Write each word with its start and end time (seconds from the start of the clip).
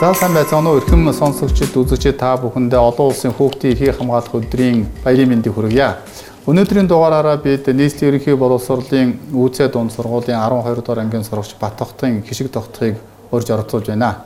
За 0.00 0.14
сайн 0.14 0.32
байцгаана 0.32 0.70
уу 0.70 0.78
эрхэм 0.80 1.12
сонсогчид 1.12 1.74
үзэгчид 1.76 2.16
та 2.16 2.32
бүхэндээ 2.40 2.80
олон 2.80 3.12
улсын 3.12 3.36
хүүхдийн 3.36 3.76
эрхийг 3.76 3.98
хамгаалах 4.00 4.32
өдрийн 4.32 4.88
баярын 5.04 5.28
мэндийг 5.28 5.52
хүргье. 5.52 6.00
Өнөөдрийн 6.48 6.88
дугаараараа 6.88 7.36
бид 7.36 7.68
нийслэлийн 7.68 8.16
ерөнхий 8.16 8.32
боловсролын 8.32 9.12
үүцээ 9.28 9.68
дунд 9.68 9.92
сургуулийн 9.92 10.40
12 10.40 10.80
дугаар 10.80 11.04
ангийн 11.04 11.20
сурагч 11.20 11.52
Батхтын 11.60 12.24
хишиг 12.24 12.48
тогтхыг 12.48 12.96
урьж 13.28 13.52
оролцуулж 13.52 13.92
байна. 13.92 14.24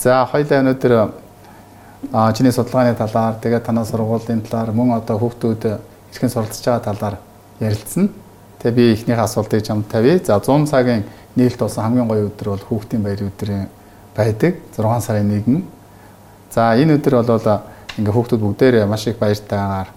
За 0.00 0.24
хоёлаа 0.24 0.64
өнөөдөр 0.64 0.92
чиний 2.32 2.52
судалгааны 2.56 2.96
талаар 2.96 3.36
тэгээд 3.44 3.68
танай 3.68 3.84
сургуулийн 3.84 4.40
талаар 4.40 4.72
мөн 4.72 5.04
одоо 5.04 5.20
хүүхдүүд 5.20 5.68
эрхэн 6.16 6.32
суралцж 6.32 6.64
байгаа 6.64 6.80
талаар 6.88 7.20
ярилцсан. 7.60 8.08
Тэгээ 8.64 8.72
би 8.72 8.92
эхнийхээ 8.96 9.20
асуултыг 9.20 9.68
чамд 9.68 9.84
тавья. 9.92 10.16
За 10.24 10.40
100 10.40 10.64
цагийн 10.64 11.04
нийлт 11.36 11.60
болсон 11.60 11.84
хамгийн 11.84 12.08
гоё 12.08 12.32
өдөр 12.32 12.56
бол 12.56 12.64
хүүхдийн 12.72 13.04
баяр 13.04 13.28
өдрийн 13.28 13.68
байдаг 14.18 14.58
6 14.76 15.06
сарын 15.06 15.30
1. 15.30 15.62
За 16.50 16.74
энэ 16.74 16.98
өдөр 16.98 17.22
бол 17.22 17.62
ингээ 17.98 18.14
хүүхдүүд 18.14 18.42
бүгдээрээ 18.42 18.86
маш 18.86 19.06
их 19.06 19.18
баяртайгаар 19.22 19.88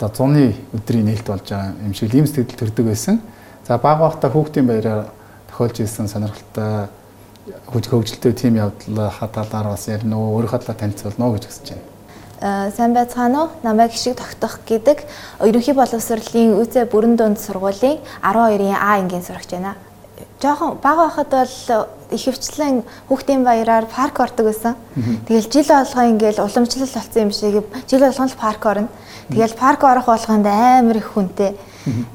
одоо 0.00 0.08
100-ны 0.08 0.56
өдрийн 0.72 1.06
нээлт 1.06 1.26
болж 1.28 1.44
байгаа 1.44 1.76
юм 1.84 1.92
шиг 1.92 2.14
ийм 2.14 2.26
сэтгэл 2.26 2.56
төрдөг 2.56 2.86
байсан. 2.88 3.20
За 3.68 3.76
баг 3.78 4.00
багта 4.00 4.32
хүүхдийн 4.32 4.66
баяраар 4.66 5.12
тохиолж 5.52 5.84
ирсэн 5.84 6.08
сонирхолтой 6.08 6.88
хүч 7.68 7.84
хөгжилтэй 7.92 8.32
тим 8.32 8.56
явдал 8.56 9.10
хаталаар 9.10 9.76
бас 9.76 9.86
ярина 9.88 10.16
уу 10.16 10.40
өөрийнхөө 10.40 10.64
талаар 10.64 10.80
танилцуулна 10.80 11.26
уу 11.26 11.36
гэж 11.36 11.44
хүсэж 11.46 11.66
байна. 11.70 11.86
Аа 12.40 12.70
сайн 12.70 12.94
байцгаана 12.94 13.38
уу? 13.42 13.48
Намайг 13.62 13.92
хишиг 13.92 14.16
тогтох 14.16 14.64
гэдэг 14.66 15.04
ерөнхий 15.44 15.74
боловсролын 15.74 16.58
ÜЗ 16.58 16.88
бүрэн 16.90 17.16
дунд 17.16 17.38
сургуулийн 17.38 18.00
12-ийн 18.22 18.76
А 18.80 18.98
ангийн 18.98 19.22
сурагч 19.22 19.50
байна 19.54 19.76
жоохон 20.42 20.78
бага 20.82 21.06
байхад 21.06 21.30
бол 21.30 21.86
ихэвчлэн 22.10 22.82
хүүхдийн 23.08 23.44
баяраар 23.46 23.86
парк 23.86 24.20
ордог 24.20 24.46
байсан. 24.50 24.74
Тэгэл 25.28 25.48
жил 25.48 25.68
болгоо 25.70 26.04
ингээл 26.10 26.42
уламжлал 26.42 26.90
болсон 26.90 27.22
юм 27.22 27.30
шиг 27.30 27.64
жил 27.86 28.00
болгон 28.02 28.28
л 28.28 28.40
парк 28.40 28.66
орно. 28.66 28.88
Тэгэл 29.30 29.54
парк 29.54 29.84
орох 29.84 30.06
болгонд 30.06 30.46
амар 30.46 30.96
их 30.98 31.14
хүнтэй. 31.14 31.54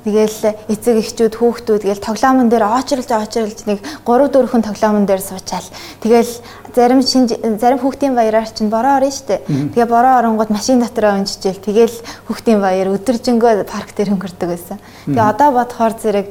Тэгэл 0.04 0.56
эцэг 0.72 0.96
эхчүүд 1.04 1.36
хүүхдүүд 1.36 1.84
тэгэл 1.84 2.00
тоглоомн 2.00 2.48
дээр 2.48 2.64
очролж 2.72 3.12
очролж 3.12 3.68
нэг 3.68 3.84
3 4.08 4.32
4 4.32 4.48
хүн 4.48 4.64
тоглоомн 4.64 5.04
дээр 5.04 5.20
суучаал. 5.20 5.68
Тэгэл 6.00 6.32
зарим 6.72 7.04
шин 7.04 7.28
зарим 7.60 7.80
хүүхдийн 7.84 8.16
баяраар 8.16 8.48
чинь 8.48 8.72
бороо 8.72 9.04
орно 9.04 9.12
штэ. 9.12 9.44
Тэгээ 9.44 9.92
бороо 9.92 10.24
оронгууд 10.24 10.56
машин 10.56 10.80
дотроо 10.80 11.20
унжижэл 11.20 11.60
тэгэл 11.60 11.96
хүүхдийн 12.32 12.64
баяр 12.64 12.96
өдөржингөө 12.96 13.68
парк 13.68 13.92
дээр 13.92 14.16
өнгөрдөг 14.16 14.48
байсан. 14.48 14.80
Тэгээ 15.04 15.32
одоо 15.36 15.52
бодохоор 15.52 15.94
зэрэг 16.00 16.28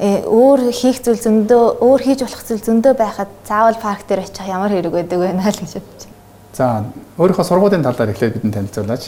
өөр 0.00 0.60
хийх 0.76 1.00
зүйл 1.00 1.20
зөндөө 1.20 1.80
өөр 1.80 2.00
хийж 2.04 2.20
болох 2.20 2.42
зүйл 2.44 2.64
зөндөө 2.68 2.94
байхад 3.00 3.30
заавал 3.48 3.78
парк 3.80 4.04
дээр 4.04 4.28
очих 4.28 4.44
ямар 4.44 4.68
хэрэг 4.68 4.92
байдаг 4.92 5.18
вэ 5.18 5.32
наа 5.32 5.48
л 5.48 5.56
гэж 5.56 5.72
бодож 5.80 6.02
байна. 6.04 6.16
За 6.52 6.84
өөрийнхөө 7.16 7.44
сургуулийн 7.48 7.84
талаар 7.84 8.12
эхлээд 8.12 8.36
бидэнд 8.36 8.54
танилцуулаач. 8.54 9.04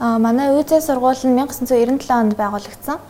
Аа 0.00 0.18
манай 0.20 0.52
ÜЗ 0.52 0.84
сургууль 0.84 1.24
нь 1.24 1.40
1997 1.40 2.12
онд 2.12 2.36
байгуулагдсан. 2.36 3.00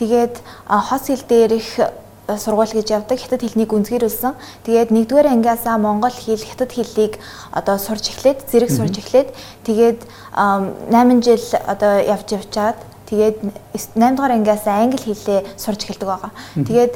Тэгээд 0.00 0.40
хос 0.64 1.12
хил 1.12 1.24
дээрх 1.28 1.92
сургууль 2.40 2.72
гэж 2.72 2.88
явдаг 2.88 3.18
хятад 3.20 3.44
хэлнийг 3.44 3.72
үнзгэрүүлсэн. 3.76 4.32
Тэгээд 4.64 4.96
нэгдүгээр 4.96 5.28
ангиасаа 5.28 5.76
монгол 5.76 6.14
хэл 6.14 6.40
хятад 6.40 6.72
хэллийг 6.72 7.20
одоо 7.52 7.76
сурч 7.76 8.16
эхлээд 8.16 8.48
зэрэг 8.48 8.70
сурч 8.72 8.96
эхлээд 8.96 9.28
тэгээд 9.68 10.00
8 10.32 11.20
жил 11.20 11.44
одоо 11.66 12.00
явж 12.00 12.28
явчаад 12.32 12.78
Тэгээд 13.10 13.36
8 13.74 14.16
дугаар 14.16 14.38
ангиас 14.38 14.66
англи 14.66 15.02
хэлээ 15.02 15.58
сурж 15.58 15.82
эхэлдэг 15.84 16.08
байгаа. 16.08 16.30
Тэгээд 16.54 16.94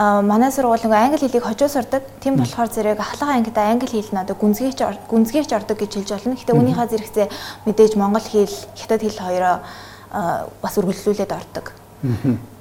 манай 0.00 0.48
сургууль 0.48 0.80
нэг 0.80 0.96
англи 0.96 1.28
хэлийг 1.28 1.44
хожуу 1.44 1.68
сурдаг. 1.68 2.02
Тийм 2.24 2.40
болохоор 2.40 2.72
зэрэг 2.72 3.00
ахлах 3.00 3.36
ангитай 3.36 3.68
англи 3.68 4.00
хэл 4.00 4.16
нь 4.16 4.22
одоо 4.24 4.36
гүнзгийч 4.40 4.80
гүнзгийч 5.08 5.52
ордог 5.52 5.76
гэж 5.76 5.92
хэлж 6.00 6.10
болно. 6.16 6.40
Гэтэ 6.40 6.56
үүнийхээ 6.56 6.88
зэрэгцээ 6.88 7.26
мэдээж 7.68 7.92
монгол 8.00 8.24
хэл, 8.24 8.56
хятад 8.72 9.04
хэл 9.04 9.20
хоёроо 9.20 9.56
бас 10.64 10.74
үргэлжлүүлээд 10.80 11.32
ордог. 11.36 11.76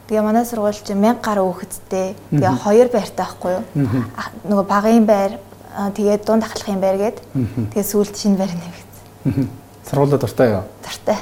Тэгээ 0.10 0.26
манай 0.26 0.44
сургууль 0.44 0.76
чинь 0.76 1.00
1000 1.00 1.24
гаруй 1.24 1.46
хүүхэдтэй. 1.48 2.08
Тэгээ 2.36 2.60
хоёр 2.60 2.88
байртай 2.92 3.24
байхгүй 3.24 3.52
юу? 3.56 3.64
Нөгөө 4.44 4.66
багын 4.68 5.06
байр, 5.06 5.40
тэгээд 5.96 6.26
дунд 6.26 6.44
ахлахын 6.44 6.82
байр 6.82 6.98
гээд. 6.98 7.18
Тэгээ 7.72 7.86
сүүлд 7.88 8.18
шинэ 8.18 8.36
байр 8.36 8.52
нэмэгдсэн. 8.52 9.48
Сургуулиуд 9.88 10.22
дуртай 10.22 10.50
юу? 10.50 10.64
Дуртай. 10.84 11.18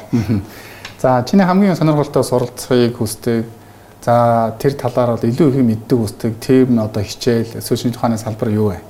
За 0.99 1.23
чиний 1.29 1.45
хамгийн 1.45 1.75
сонирхолтой 1.75 2.23
суралцахыг 2.23 2.97
хүсдэг. 2.97 3.45
За 4.01 4.55
тэр 4.57 4.73
талаар 4.73 5.13
бол 5.13 5.29
илүү 5.29 5.49
их 5.53 5.61
мэддэг 5.61 5.97
хүсдэг. 5.99 6.39
Тэм 6.41 6.79
одоо 6.81 7.03
хичээл 7.03 7.61
сүүлийн 7.61 7.93
тухааны 7.93 8.17
салбар 8.17 8.49
юу 8.49 8.73
вэ? 8.73 8.81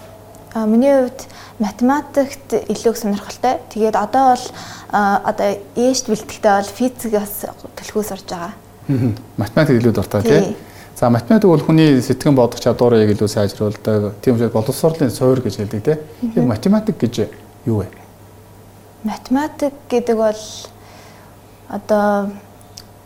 А 0.56 0.66
миний 0.66 0.96
хувьд 0.96 1.28
математикт 1.60 2.54
илүү 2.72 2.96
сонирхолтой. 2.96 3.60
Тэгээд 3.74 4.00
одоо 4.00 4.40
бол 4.40 4.46
одоо 4.88 5.48
ээжт 5.76 6.08
бэлтгэхдээ 6.08 6.54
бол 6.56 6.72
физикээс 6.80 7.36
төлхөө 7.76 8.04
сурж 8.08 8.24
байгаа. 8.24 8.56
Математик 9.36 9.76
илүү 9.76 9.92
дуртай 9.92 10.24
тий. 10.24 10.56
За 10.96 11.10
математик 11.10 11.52
бол 11.52 11.60
хүний 11.60 12.00
сэтгэн 12.00 12.40
бодох 12.40 12.64
чадварыг 12.64 13.12
илүү 13.12 13.28
сайжруулдаг. 13.28 14.16
Тийм 14.24 14.40
учраас 14.40 14.56
боловсролын 14.56 15.12
суурь 15.12 15.44
гэж 15.44 15.60
хэлдэг 15.60 15.84
тий. 15.84 15.98
Математик 16.40 16.96
гэж 16.98 17.28
юу 17.68 17.84
вэ? 17.84 17.92
Математик 19.04 19.74
гэдэг 19.92 20.16
бол 20.16 20.40
одоо 21.70 22.32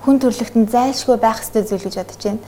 хүн 0.05 0.17
төрөлхтөнд 0.21 0.69
зайлшгүй 0.71 1.17
байх 1.17 1.41
ёстой 1.41 1.63
зүйл 1.65 1.85
гэж 1.85 1.95
бодож 2.01 2.21
байна. 2.25 2.41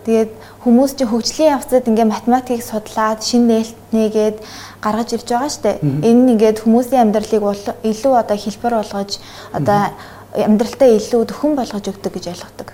Тэгээд 0.00 0.32
хүмүүс 0.64 0.92
чинь 0.96 1.10
хөгжлийн 1.12 1.54
явцад 1.60 1.84
ингээ 1.84 2.08
математикийг 2.08 2.64
судлаад 2.64 3.20
шин 3.20 3.44
нээлт 3.46 3.76
нээгээд 3.92 4.38
гаргаж 4.80 5.08
ирж 5.12 5.28
байгаа 5.28 5.52
штэ. 5.52 5.78
Энэ 5.84 6.20
нь 6.24 6.30
ингээд 6.34 6.64
хүмүүсийн 6.64 7.04
амьдралыг 7.04 7.44
илүү 7.84 8.14
одоо 8.16 8.36
хэлбэр 8.40 8.74
болгож 8.80 9.20
одоо 9.52 9.92
амьдралтаа 10.32 10.88
илүү 10.96 11.22
төхөн 11.28 11.52
болгож 11.52 11.84
өгдөг 11.84 12.12
гэж 12.16 12.24
ойлгодог. 12.32 12.68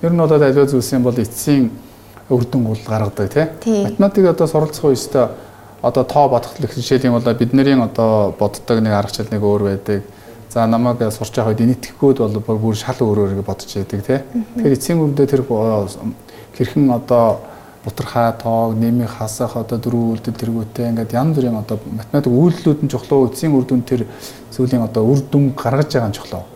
Ер 0.00 0.12
нь 0.16 0.24
одоо 0.24 0.40
аливаа 0.40 0.64
зүйлс 0.64 0.96
юм 0.96 1.04
бол 1.04 1.18
эцсийн 1.18 1.70
үр 2.32 2.44
дүн 2.48 2.72
бол 2.72 2.82
гаргадаг 2.88 3.28
тий. 3.60 3.84
Математик 3.84 4.24
одоо 4.32 4.46
суралцах 4.48 4.88
үедээ 4.88 5.28
одоо 5.84 6.04
тоо 6.08 6.28
бодохлох 6.32 6.72
жишээлийн 6.72 7.12
бол 7.12 7.34
бидний 7.36 7.76
одоо 7.76 8.32
боддог 8.32 8.80
нэг 8.80 8.96
арга 8.96 9.12
чил 9.12 9.28
нэг 9.28 9.44
өөр 9.44 9.62
байдаг 9.68 10.02
За 10.54 10.66
намайг 10.70 11.02
сурч 11.10 11.34
байгаа 11.34 11.50
үед 11.50 11.66
нийтгэхгүйд 11.66 12.18
бол 12.46 12.58
бүр 12.62 12.76
шал 12.78 12.94
өөрөөр 13.02 13.42
бодож 13.42 13.74
яадаг 13.74 14.06
тий. 14.06 14.22
Тэгэхээр 14.54 14.76
эцсийн 14.78 15.02
үндэ 15.02 15.26
тэр 15.26 15.42
хэрхэн 16.54 16.94
одоо 16.94 17.42
бутархаа 17.82 18.38
тоог 18.38 18.78
нэмийг 18.78 19.10
хасах 19.10 19.56
одоо 19.58 19.82
дөрвөн 19.82 20.14
үйлдэл 20.14 20.38
тэргүүтэй 20.38 20.94
ингээд 20.94 21.10
янз 21.10 21.34
бүрийн 21.34 21.58
одоо 21.58 21.82
математик 21.90 22.30
үйлдэлүүд 22.30 22.86
нь 22.86 22.92
чухлаа 22.94 23.26
эцсийн 23.26 23.50
үр 23.50 23.66
дүн 23.66 23.82
тэр 23.82 24.06
зүйлийн 24.54 24.86
одоо 24.86 25.02
үр 25.02 25.26
дүн 25.26 25.50
гаргаж 25.58 25.90
байгаа 25.90 26.08
нь 26.14 26.18
чухлаа. 26.22 26.46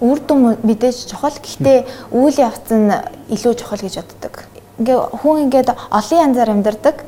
Үр 0.00 0.18
дүн 0.24 0.56
мэдээж 0.64 1.12
чухал 1.12 1.36
гэхдээ 1.36 1.78
үйл 2.08 2.36
явц 2.40 2.72
нь 2.72 2.88
илүү 3.36 3.52
чухал 3.60 3.84
гэж 3.84 4.00
боддог. 4.00 4.48
Ингээ 4.80 4.98
хүн 5.12 5.44
ингээд 5.44 5.76
олон 5.76 6.18
янзаар 6.24 6.56
амьдардаг. 6.56 7.04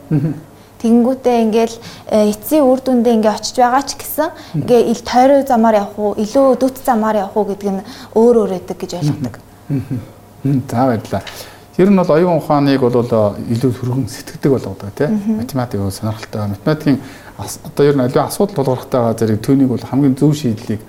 Тэгэнгүүтээ 0.83 1.37
ингээл 1.47 1.77
э, 2.11 2.35
эцсийн 2.35 2.67
үр 2.67 2.83
дүндээ 2.83 3.15
ингээ 3.23 3.33
очиж 3.39 3.57
байгаа 3.63 3.83
ч 3.87 3.95
гэсэн 3.95 4.29
ингээ 4.59 4.91
ил 4.91 5.03
тойроо 5.07 5.47
замаар 5.47 5.79
явах 5.87 5.99
уу, 5.99 6.13
илүү 6.19 6.59
дөт 6.59 6.83
замаар 6.83 7.23
явах 7.23 7.37
уу 7.39 7.47
гэдэг 7.55 7.71
нь 7.71 7.87
өөр 8.19 8.35
өөр 8.43 8.51
байдаг 8.59 8.77
гэж 8.83 8.91
ойлгодог. 8.99 9.35
За 10.43 10.91
баярлалаа. 10.91 11.23
Тэр 11.79 11.89
нь 11.89 11.97
бол 11.97 12.11
оюун 12.11 12.43
ухааныг 12.43 12.83
бол 12.83 12.99
илүү 12.99 13.73
хөргөн 13.79 14.11
сэтгэдэг 14.11 14.51
болгодог 14.53 14.91
тийм 14.99 15.39
математик 15.39 15.81
сонирхолтой. 15.87 16.51
Математикийн 16.51 16.99
одоо 17.39 17.87
ер 17.87 17.97
нь 17.97 18.03
аливаа 18.03 18.27
асуудал 18.27 18.59
тулгархтайгаа 18.61 19.15
зэрэг 19.15 19.41
түүнийг 19.41 19.71
бол 19.71 19.81
хамгийн 19.81 20.19
зөв 20.19 20.35
шийдлийг 20.35 20.83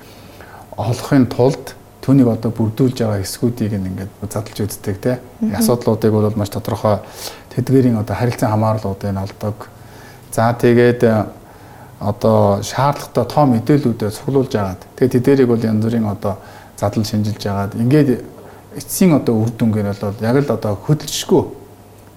олохын 0.75 1.29
тулд 1.29 1.77
түүнийг 2.03 2.27
одоо 2.27 2.51
бүрдүүлж 2.51 2.99
байгаа 2.99 3.23
хэсгүүдийг 3.23 3.73
ингээд 3.79 4.11
задлж 4.27 4.57
үздэг 4.67 4.97
тийм 4.99 5.55
асуудлуудыг 5.55 6.11
бол 6.11 6.35
маш 6.35 6.51
тодорхой 6.51 6.99
тэдгэрийн 7.55 7.95
одоо 8.01 8.15
харилцан 8.19 8.51
хамаарлуудыг 8.51 9.15
олдог 9.15 9.55
За 10.33 10.53
тэгээд 10.57 11.03
э, 11.03 11.25
одоо 12.01 12.59
шаардлагатай 12.65 13.25
тоо 13.29 13.45
мэдээлүүдэд 13.45 14.17
цуглуулж 14.17 14.53
агаад 14.57 14.81
тэгээд 14.97 15.13
тэдэрийг 15.21 15.47
бол 15.47 15.61
янз 15.61 15.85
бүрийн 15.85 16.09
одоо 16.09 16.41
задлан 16.75 17.05
шинжилж 17.05 17.45
агаад 17.45 17.77
ингээд 17.77 18.25
эцсийн 18.75 19.13
одоо 19.13 19.45
үр 19.45 19.53
дүнгээр 19.53 19.93
бол 20.01 20.17
яг 20.25 20.35
л 20.41 20.51
одоо 20.57 20.73
хөдөлшгүй 20.73 21.43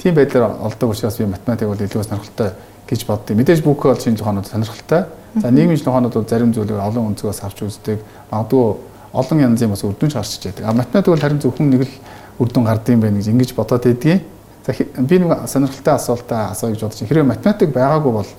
тийм 0.00 0.14
байдлаар 0.16 0.56
олдог 0.64 0.90
учраас 0.90 1.16
би 1.20 1.26
математик 1.26 1.68
бол 1.68 1.76
илүү 1.76 2.02
сонирхолтой 2.02 2.50
гэж 2.88 3.06
боддог. 3.06 3.36
Мэдээж 3.36 3.60
бүхэл 3.60 3.92
бол 3.92 4.00
шинж 4.00 4.20
ухаанууд 4.20 4.46
сонирхолтой. 4.46 5.04
За 5.42 5.50
нийгмийн 5.50 5.76
шинж 5.76 5.88
ухаанууд 5.88 6.14
бол 6.14 6.28
зарим 6.28 6.52
зүйлийг 6.54 6.80
олон 6.80 7.12
өнцгөөс 7.12 7.42
авч 7.44 7.62
үздэг. 7.66 8.00
Магадгүй 8.30 8.76
олон 9.12 9.38
янзын 9.40 9.70
бас 9.70 9.84
үр 9.84 9.96
дүн 9.98 10.10
гарч 10.10 10.38
ичдэг. 10.38 10.64
А 10.64 10.72
математик 10.72 11.12
бол 11.12 11.20
харин 11.20 11.40
зөвхөн 11.42 11.70
нэг 11.70 11.82
л 11.84 11.92
үр 12.38 12.48
дүн 12.48 12.64
гардыг 12.64 12.96
байх 13.00 13.12
гэж 13.12 13.28
ингэж 13.28 13.54
бодоод 13.54 13.84
байдгийг. 13.84 14.22
За 14.66 14.74
би 14.74 15.18
нэг 15.18 15.46
сонирхолтой 15.46 15.94
асуултаа 15.94 16.50
асууя 16.50 16.74
гэж 16.74 16.82
байна. 16.82 17.06
Хэрвээ 17.06 17.22
математик 17.22 17.70
байгаагүй 17.70 18.12
бол 18.12 18.30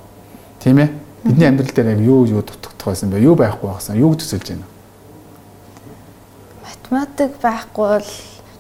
тийм 0.59 0.77
ээ 0.83 0.89
бидний 1.24 1.47
амьдрал 1.47 1.71
дээр 1.71 1.95
яг 1.95 2.01
юу 2.03 2.25
юу 2.27 2.41
дутагдах 2.44 2.91
байсан 2.91 3.09
бэ? 3.09 3.24
Юу 3.24 3.35
байхгүй 3.39 3.71
байсан? 3.71 3.95
Юу 3.95 4.12
төсөлж 4.12 4.51
байна? 4.51 4.68
Математик 6.68 7.39
байхгүй 7.39 7.88
бол 7.95 8.09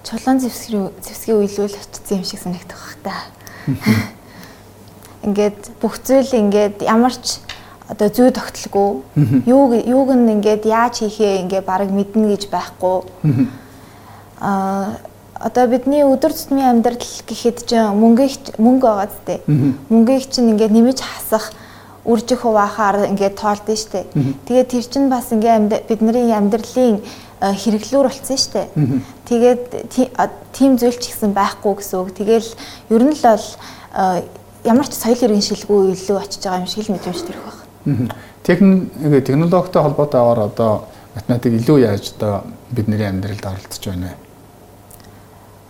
чулуун 0.07 0.39
зэвсгийн 0.39 0.95
зэвсгийн 1.03 1.43
үйлүүл 1.43 1.75
очсон 1.75 2.17
юм 2.17 2.23
шиг 2.23 2.39
санагдах 2.39 2.79
бах 2.79 2.95
та. 3.03 3.15
ингээд 5.27 5.75
бүх 5.83 5.99
зүйл 5.99 6.31
ингээд 6.31 6.87
ямар 6.87 7.11
ч 7.11 7.43
одоо 7.91 8.07
зүй 8.07 8.31
тогтолгүй 8.31 9.03
юуг 9.51 9.75
юуг 9.83 10.15
нь 10.15 10.39
ингээд 10.39 10.63
яаж 10.63 11.03
хийхээ 11.03 11.43
ингээд 11.43 11.67
баг 11.67 11.91
мэднэ 11.91 12.31
гэж 12.31 12.47
байхгүй 12.47 13.03
аа 14.39 15.03
одоо 15.39 15.67
бидний 15.67 16.03
өдөр 16.03 16.33
тутмын 16.33 16.77
амьдрал 16.77 17.01
гэхэд 17.27 17.65
ч 17.69 17.77
мөнгө 17.77 18.57
мөнгө 18.57 18.87
байгаа 18.87 19.09
зү. 19.11 19.37
Мөнгөийг 19.89 20.25
чинь 20.31 20.51
ингээд 20.53 20.73
нэмж 20.73 20.99
хасах 21.01 21.53
үржих 22.07 22.41
хуваахаар 22.41 23.11
ингээд 23.11 23.35
тоолдсон 23.35 23.75
штэ. 23.77 24.07
Тэгээд 24.47 24.71
тэр 24.71 24.85
чинь 24.87 25.09
бас 25.11 25.29
ингээд 25.29 25.85
бидний 25.89 26.31
амьдралын 26.31 27.03
хэрэглүүр 27.41 28.07
болсон 28.07 28.37
штэ. 28.39 28.71
Тэгээд 29.27 29.91
тийм 30.55 30.79
зүйл 30.79 30.97
ч 30.97 31.11
гэсэн 31.11 31.35
байхгүй 31.35 31.73
гэсэн 31.83 31.99
үг. 31.99 32.15
Тэгэл 32.15 32.49
ер 32.89 33.03
нь 33.03 33.13
л 33.13 33.21
бол 33.21 33.45
ямар 34.63 34.87
ч 34.87 34.93
соёл 34.95 35.21
иргэн 35.21 35.43
шилгүй 35.43 35.93
илүү 35.93 36.17
очиж 36.17 36.41
байгаа 36.47 36.63
юм 36.63 36.71
шиг 36.71 36.87
л 36.87 36.95
мэдрэмж 36.95 37.21
төрөх 37.27 37.45
байна. 37.85 38.15
Техник 38.43 38.89
технологитой 39.27 39.81
холбоотойгоор 39.83 40.39
одоо 40.47 40.87
математик 41.15 41.53
илүү 41.59 41.77
яаж 41.83 42.15
одоо 42.15 42.47
бидний 42.71 43.03
амьдралд 43.03 43.45
оролцож 43.45 43.83
байна 43.85 44.15
вэ? 44.15 44.26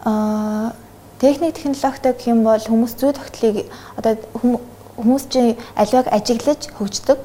Аа 0.07 0.71
техник 1.19 1.59
технологитой 1.59 2.13
гэх 2.15 2.31
юм 2.31 2.47
бол 2.47 2.63
хүмүүс 2.63 2.93
зүй 2.95 3.11
тогтлыг 3.11 3.67
одоо 3.99 4.15
хүмүүс 4.39 5.23
чинь 5.27 5.59
аливааг 5.75 6.07
ажиглаж 6.07 6.71
хөгждөг. 6.79 7.19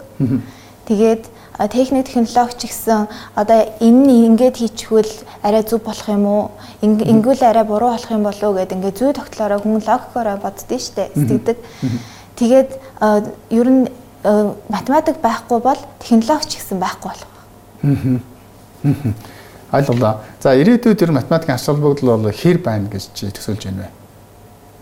Тэгээд 0.90 1.22
техник 1.70 2.10
технологи 2.10 2.58
ч 2.58 2.62
гэсэн 2.66 3.06
одоо 3.38 3.70
энэ 3.78 4.02
нь 4.02 4.26
ингээд 4.34 4.58
хийчихвэл 4.58 5.14
арай 5.46 5.62
зөв 5.62 5.86
болох 5.86 6.08
юм 6.10 6.26
уу? 6.26 6.42
Ингүүл 6.82 7.46
арай 7.46 7.62
буруу 7.62 7.94
болох 7.94 8.10
юм 8.10 8.26
болов 8.26 8.42
уу 8.42 8.58
гэдэг 8.58 8.76
ингээд 8.82 8.98
зүй 8.98 9.12
тогтлороо 9.14 9.62
хүн 9.62 9.78
логикороо 9.78 10.36
боддөө 10.42 10.78
штэ 10.82 11.14
сэтгэдэг. 11.14 11.58
Тэгээд 12.34 12.70
ер 13.54 13.68
нь 13.70 13.86
Э, 14.24 14.54
математик 14.68 15.18
байхгүй 15.18 15.58
бол 15.58 15.78
технологи 15.98 16.46
ч 16.46 16.62
гэсэн 16.62 16.78
байхгүй 16.78 17.10
болох. 17.10 17.30
Ойлголоо. 19.72 20.14
За 20.40 20.54
ирээдүйд 20.54 21.02
ер 21.02 21.12
математикийн 21.12 21.56
ач 21.56 21.64
холбогдол 21.66 22.16
бол 22.16 22.30
хэр 22.32 22.58
байна 22.58 22.88
гэж 22.92 23.08
чи 23.14 23.32
төсөөлж 23.32 23.64
байна 23.64 23.88
вэ? 23.88 23.90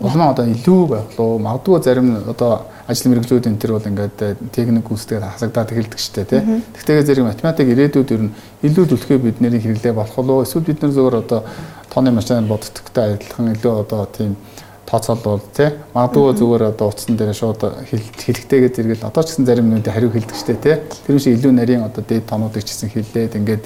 Улмаа 0.01 0.31
одоо 0.33 0.45
илүү 0.49 0.87
байх 0.89 1.19
уу? 1.19 1.37
Магадгүй 1.39 1.83
зарим 1.83 2.09
одоо 2.27 2.65
ажил 2.87 3.11
мэргэжлүүдийн 3.13 3.57
тэр 3.61 3.77
бол 3.77 3.85
ингээд 3.85 4.17
э, 4.25 4.35
техник 4.51 4.89
үүсгээд 4.89 5.21
хасагдаад 5.21 5.71
эхэлдэг 5.71 5.99
штэ 6.01 6.25
тий. 6.25 6.41
Тэгтээгээ 6.41 7.05
зэрэг 7.05 7.25
математик 7.29 7.69
ирээдүйд 7.69 8.09
ер 8.11 8.21
нь 8.25 8.33
илүү 8.65 8.85
төлөхөө 8.89 9.19
бид 9.21 9.37
нэрийг 9.39 9.61
хэрэглээ 9.61 9.93
болох 9.93 10.17
уу? 10.17 10.41
Эсвэл 10.41 10.65
бид 10.65 10.81
нар 10.81 10.91
зөвөр 10.91 11.21
одоо 11.21 11.45
тооны 11.93 12.11
машинаар 12.11 12.49
боддогтой 12.49 13.13
адилхан 13.13 13.53
илүү 13.53 13.73
одоо 13.85 14.09
тийм 14.09 14.35
тооцоолол 14.91 15.39
тий 15.55 15.69
магадгүй 15.93 16.35
зүгээр 16.35 16.63
одоо 16.73 16.87
утсан 16.91 17.15
дээр 17.15 17.31
шууд 17.31 17.61
хэлэхтэйгээ 17.87 18.71
зэрэгэл 18.75 19.07
одоо 19.07 19.23
ч 19.23 19.31
гэсэн 19.31 19.47
зарим 19.47 19.71
нүдэ 19.71 19.91
хариу 19.91 20.11
хэлдэг 20.11 20.35
штэ 20.35 20.55
тий 20.59 20.75
тэр 21.07 21.19
шиг 21.19 21.39
илүү 21.39 21.51
нарийн 21.55 21.87
одоо 21.87 22.03
дээд 22.03 22.27
тонуудыг 22.27 22.67
ч 22.67 22.75
гэсэн 22.75 22.91
хэллээд 22.91 23.39
ингээд 23.39 23.63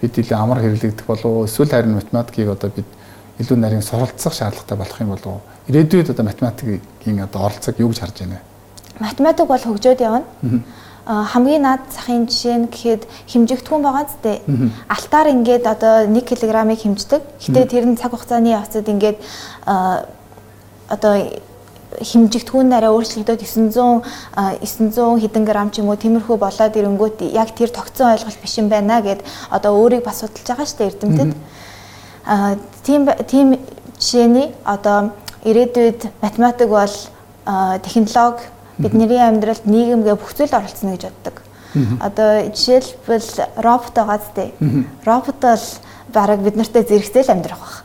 бид 0.00 0.18
илүү 0.18 0.36
амар 0.36 0.60
хэрэглэгдэх 0.60 1.06
болов 1.06 1.46
эсвэл 1.48 1.70
харин 1.70 1.98
математикийг 1.98 2.48
одоо 2.52 2.70
бид 2.70 2.88
илүү 3.40 3.56
нарийн 3.56 3.82
суралцах 3.82 4.32
шаардлагатай 4.32 4.76
болох 4.78 5.00
юм 5.00 5.10
болов 5.14 5.40
ирээдүйд 5.68 6.10
одоо 6.10 6.24
математикийн 6.24 7.24
одоо 7.24 7.40
оролцоог 7.46 7.80
юу 7.80 7.90
гэж 7.90 8.00
харж 8.00 8.16
байна? 8.20 8.40
Вэ 8.40 8.56
математик 9.00 9.46
бол 9.46 9.58
хөгжөөд 9.58 10.00
явна. 10.00 10.24
Хамгийн 11.06 11.62
наад 11.62 11.86
захын 11.92 12.26
жишээ 12.26 12.56
нь 12.58 12.66
гэхэд 12.66 13.02
хэмжигдэхүүн 13.30 13.82
байгаа 13.84 14.06
зү. 14.10 14.42
Алтаар 14.90 15.30
ингээд 15.30 15.64
одоо 15.68 16.02
1 16.02 16.18
кг-ыг 16.26 16.50
хэмждэг. 16.82 17.22
Гэтэ 17.46 17.70
тэр 17.70 17.84
нь 17.86 17.94
цаг 17.94 18.10
хугацааны 18.10 18.50
явцад 18.50 18.88
ингээд 18.90 19.22
одоо 20.90 21.14
химжигдэхүүн 22.02 22.68
нараа 22.68 22.92
өөрчлөгдөд 22.92 23.40
900 23.40 24.02
900 24.60 25.22
хэдэн 25.22 25.44
грамм 25.44 25.70
ч 25.70 25.80
юм 25.80 25.88
уу 25.88 25.96
тиймэрхүү 25.96 26.36
болоод 26.36 26.76
ирэнгүүт 26.76 27.22
яг 27.32 27.54
тэр 27.56 27.70
тогтсон 27.70 28.12
ойлголт 28.12 28.40
биш 28.42 28.58
юм 28.58 28.68
байна 28.68 29.00
гэд 29.00 29.24
одоо 29.50 29.72
өөрийг 29.76 30.04
бас 30.04 30.20
судалж 30.20 30.46
байгаа 30.46 30.66
шүү 30.66 30.78
дээ 30.78 30.90
эрдэмтэд. 30.92 31.30
Аа 32.26 32.56
тийм 32.84 33.08
тийм 33.30 33.46
жишээний 33.98 34.52
одоо 34.64 35.12
ирээдүйд 35.44 36.00
математик 36.20 36.68
бол 36.68 36.94
технологи 37.82 38.42
бидний 38.78 39.20
амьдралд 39.20 39.64
нийгэмгээ 39.64 40.16
бүх 40.16 40.34
зүйл 40.36 40.52
оролцсон 40.52 40.92
гэж 40.92 41.02
боддог. 41.08 41.36
Одоо 42.00 42.50
жишээлбэл 42.52 43.30
робот 43.56 43.94
байгаа 43.94 44.20
зү. 44.20 44.52
Робот 45.04 45.38
бол 45.40 45.64
бараг 46.12 46.40
бид 46.40 46.56
нартай 46.56 46.82
зэрэгцээ 46.84 47.24
л 47.24 47.32
амьдрах 47.32 47.60
байх. 47.60 47.84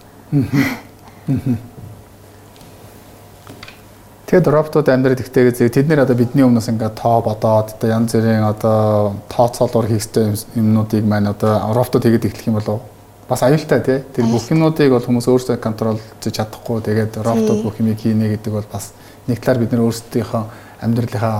Тэгэд 4.31 4.47
роботууд 4.47 4.87
амьдрал 4.87 5.19
ихтэйгээ 5.19 5.51
зэрэг 5.59 5.75
тэд 5.75 5.87
нэр 5.91 6.07
одоо 6.07 6.15
бидний 6.15 6.47
өмнөөс 6.47 6.71
ингээд 6.71 6.95
тоо 6.95 7.19
бодоод 7.19 7.75
одоо 7.75 7.89
янз 7.91 8.15
бүрийн 8.15 8.47
одоо 8.47 9.19
тооцоолоор 9.27 9.91
хийх 9.91 10.07
юмнуудыг 10.55 11.03
маань 11.03 11.35
одоо 11.35 11.75
роботууд 11.75 12.07
хийгээд 12.07 12.31
эхлэх 12.31 12.47
юм 12.47 12.55
болов 12.55 12.79
бас 13.27 13.43
аюултай 13.43 13.83
тий. 13.83 13.99
Тэр 14.15 14.31
бүх 14.31 14.47
юмнуудыг 14.47 14.87
бол 14.87 15.03
хүмүүс 15.03 15.27
өөрсдөө 15.27 15.59
контролж 15.59 15.99
чадахгүй 16.23 16.79
тэгээд 16.79 17.19
роботууд 17.19 17.59
бүх 17.59 17.75
юмыг 17.83 17.99
хийнэ 17.99 18.39
гэдэг 18.39 18.55
бол 18.55 18.67
бас 18.71 18.95
нэг 19.27 19.43
талаар 19.43 19.67
бид 19.67 19.75
нар 19.75 19.83
өөрсдийнхөө 19.91 20.43
амьдралынхаа 20.79 21.37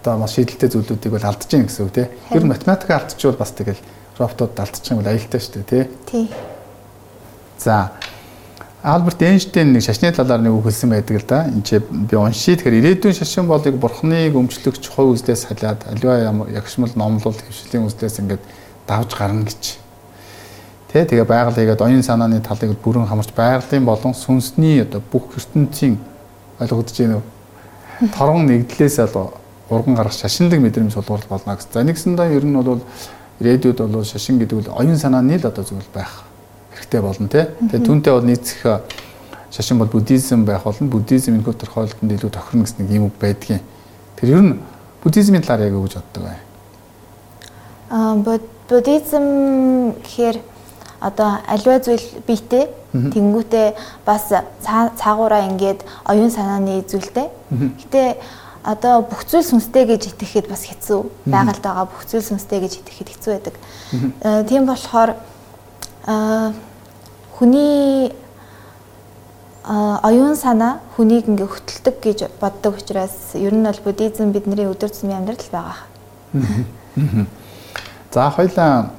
одоо 0.00 0.14
маш 0.16 0.32
шийдэлтэй 0.36 0.72
зүйлүүдийг 0.72 1.12
бол 1.12 1.28
алдаж 1.28 1.48
гин 1.52 1.68
гэсэн 1.68 1.84
үг 1.84 1.92
тий. 1.92 2.08
Ер 2.32 2.44
нь 2.44 2.48
математикаа 2.48 3.04
алдчихвал 3.04 3.36
бас 3.36 3.52
тэгэл 3.52 3.80
роботууд 4.16 4.56
алдчих 4.56 4.88
юм 4.88 5.04
бол 5.04 5.12
аюултай 5.12 5.40
шүү 5.40 5.52
дээ 5.52 5.68
тий. 5.68 5.84
Тий. 6.08 6.24
За 7.60 7.92
Альберт 8.82 9.22
Эйнштейн 9.22 9.70
нэг 9.70 9.84
шашны 9.86 10.10
талаар 10.10 10.42
нэг 10.42 10.58
үг 10.58 10.66
хэлсэн 10.66 10.90
байдаг 10.90 11.22
л 11.22 11.26
да. 11.28 11.46
Энд 11.46 11.62
чи 11.62 11.78
би 11.78 12.16
уншия. 12.18 12.58
Тэгэхээр 12.58 12.98
ирээдүйн 12.98 13.14
шашин 13.14 13.46
болыг 13.46 13.78
бурхныг 13.78 14.34
өмчлөгч 14.34 14.90
хувь 14.90 15.14
үздээс 15.14 15.46
халиад 15.46 15.86
аливаа 15.86 16.50
ягшмал 16.50 16.90
номлол 16.98 17.30
хөвшлийн 17.30 17.86
үздээс 17.86 18.18
ингээд 18.18 18.42
давж 18.90 19.14
гарна 19.14 19.46
гэж. 19.46 19.78
Тэ 20.90 21.06
тэгээ 21.06 21.22
байгаль 21.30 21.54
хийгээд 21.54 21.78
оюун 21.78 22.02
санааны 22.02 22.42
талыг 22.42 22.74
бүрэн 22.82 23.06
хамарч 23.06 23.30
байгалийн 23.30 23.86
болон 23.86 24.18
сүнсний 24.18 24.82
одоо 24.82 24.98
бүх 24.98 25.30
ертөнцийн 25.38 26.02
ойлгогдож 26.58 26.98
байна 26.98 27.22
уу? 27.22 28.10
Торгон 28.18 28.50
нэгдлээс 28.50 28.98
л 28.98 29.30
урган 29.70 29.94
гарах 29.94 30.10
шашинлаг 30.10 30.58
мэдрэмж 30.58 30.98
сулгуурал 30.98 31.30
болно 31.30 31.54
гэсэн. 31.54 31.70
За 31.70 31.86
нэгсэндээ 31.86 32.34
ер 32.34 32.44
нь 32.50 32.58
бол 32.58 32.82
ирээдүйд 33.38 33.78
бол 33.78 34.02
шашин 34.02 34.42
гэдэг 34.42 34.58
нь 34.58 34.74
оюун 34.74 34.98
санааны 34.98 35.38
л 35.38 35.46
одоо 35.46 35.62
зүйл 35.62 35.86
байх 35.94 36.31
хэрэгтэй 36.82 37.00
болно 37.00 37.28
тий. 37.30 37.46
Тэгээ 37.70 37.86
түүнтэй 37.86 38.12
бол 38.12 38.26
нийцэх 38.26 38.82
шашин 39.54 39.78
бол 39.78 39.88
буддизм 39.88 40.44
байх 40.44 40.64
болно. 40.66 40.88
Буддизм 40.90 41.38
энэ 41.38 41.46
тодорхойлолтод 41.46 42.10
илүү 42.10 42.30
тохирно 42.30 42.64
гэсэн 42.66 42.82
нэг 42.82 42.90
юм 42.90 43.12
байдгийн. 43.20 43.60
Тэр 44.18 44.28
ер 44.34 44.42
нь 44.42 44.60
буддизмын 45.04 45.42
талаар 45.42 45.70
яг 45.70 45.72
юу 45.72 45.86
гэж 45.86 45.94
боддог 46.02 46.22
вэ? 46.26 46.36
Аа 47.90 48.14
буддизм 48.16 49.24
гэхээр 50.02 50.36
одоо 51.00 51.38
альва 51.46 51.78
зүйл 51.78 52.06
биетэй 52.26 52.70
тэнгүүтээ 52.92 53.74
бас 54.06 54.32
цаагаараа 54.62 55.48
ингээд 55.50 55.84
оюун 56.06 56.30
санааны 56.30 56.82
зүйлтэй. 56.86 57.28
Гэтэ 57.50 58.16
одоо 58.62 59.02
бүх 59.02 59.26
зүйл 59.26 59.42
сүнстэй 59.42 59.84
гэж 59.84 60.14
итгэхэд 60.14 60.46
бас 60.46 60.62
хэцүү. 60.64 61.00
Байгальд 61.26 61.62
байгаа 61.62 61.86
бүх 61.90 62.06
зүйл 62.06 62.22
сүнстэй 62.22 62.62
гэж 62.62 62.78
итгэхэд 62.80 63.08
хэцүү 63.10 63.32
байдаг. 63.34 63.54
Тийм 64.48 64.66
болохоор 64.70 65.18
аа 66.06 66.54
хүний 67.42 68.14
оюун 69.66 70.36
санаа 70.38 70.78
хүнийг 70.94 71.26
ингээ 71.26 71.50
хөтэлдэг 71.50 71.96
гэж 71.98 72.18
боддог 72.38 72.78
учраас 72.78 73.34
ер 73.34 73.50
нь 73.50 73.66
бол 73.66 73.80
буддизм 73.82 74.30
бидний 74.30 74.70
өдөр 74.70 74.94
тутмын 74.94 75.26
амьдрал 75.26 75.50
байгаа. 75.50 75.82
За 78.14 78.30
хоёлаа 78.30 78.94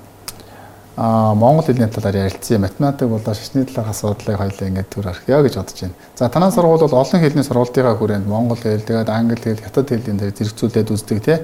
а 0.98 1.34
монгол 1.34 1.64
хэлний 1.64 1.88
талаар 1.88 2.28
ярилцъя. 2.28 2.60
Математик 2.60 3.08
болоо 3.08 3.34
шашны 3.34 3.64
талаар 3.64 3.96
асуудлыг 3.96 4.36
хоёлаа 4.36 4.68
ингээд 4.68 4.92
төр 4.92 5.08
архиа 5.08 5.40
гэж 5.40 5.56
бодож 5.56 5.80
байна. 5.80 5.96
За 6.20 6.28
танай 6.30 6.52
сургууль 6.52 6.84
бол 6.84 7.00
олон 7.00 7.22
хэлний 7.24 7.48
сургуулийнхаа 7.48 7.96
хүрээнд 7.96 8.28
монгол 8.28 8.60
хэл, 8.60 8.84
тэгээд 8.84 9.08
англи 9.08 9.40
хэл, 9.40 9.64
хятад 9.64 9.88
хэлний 9.88 10.20
дээр 10.20 10.36
зэрэгцүүлээд 10.36 10.92
үздэг 10.92 11.20
тий. 11.24 11.40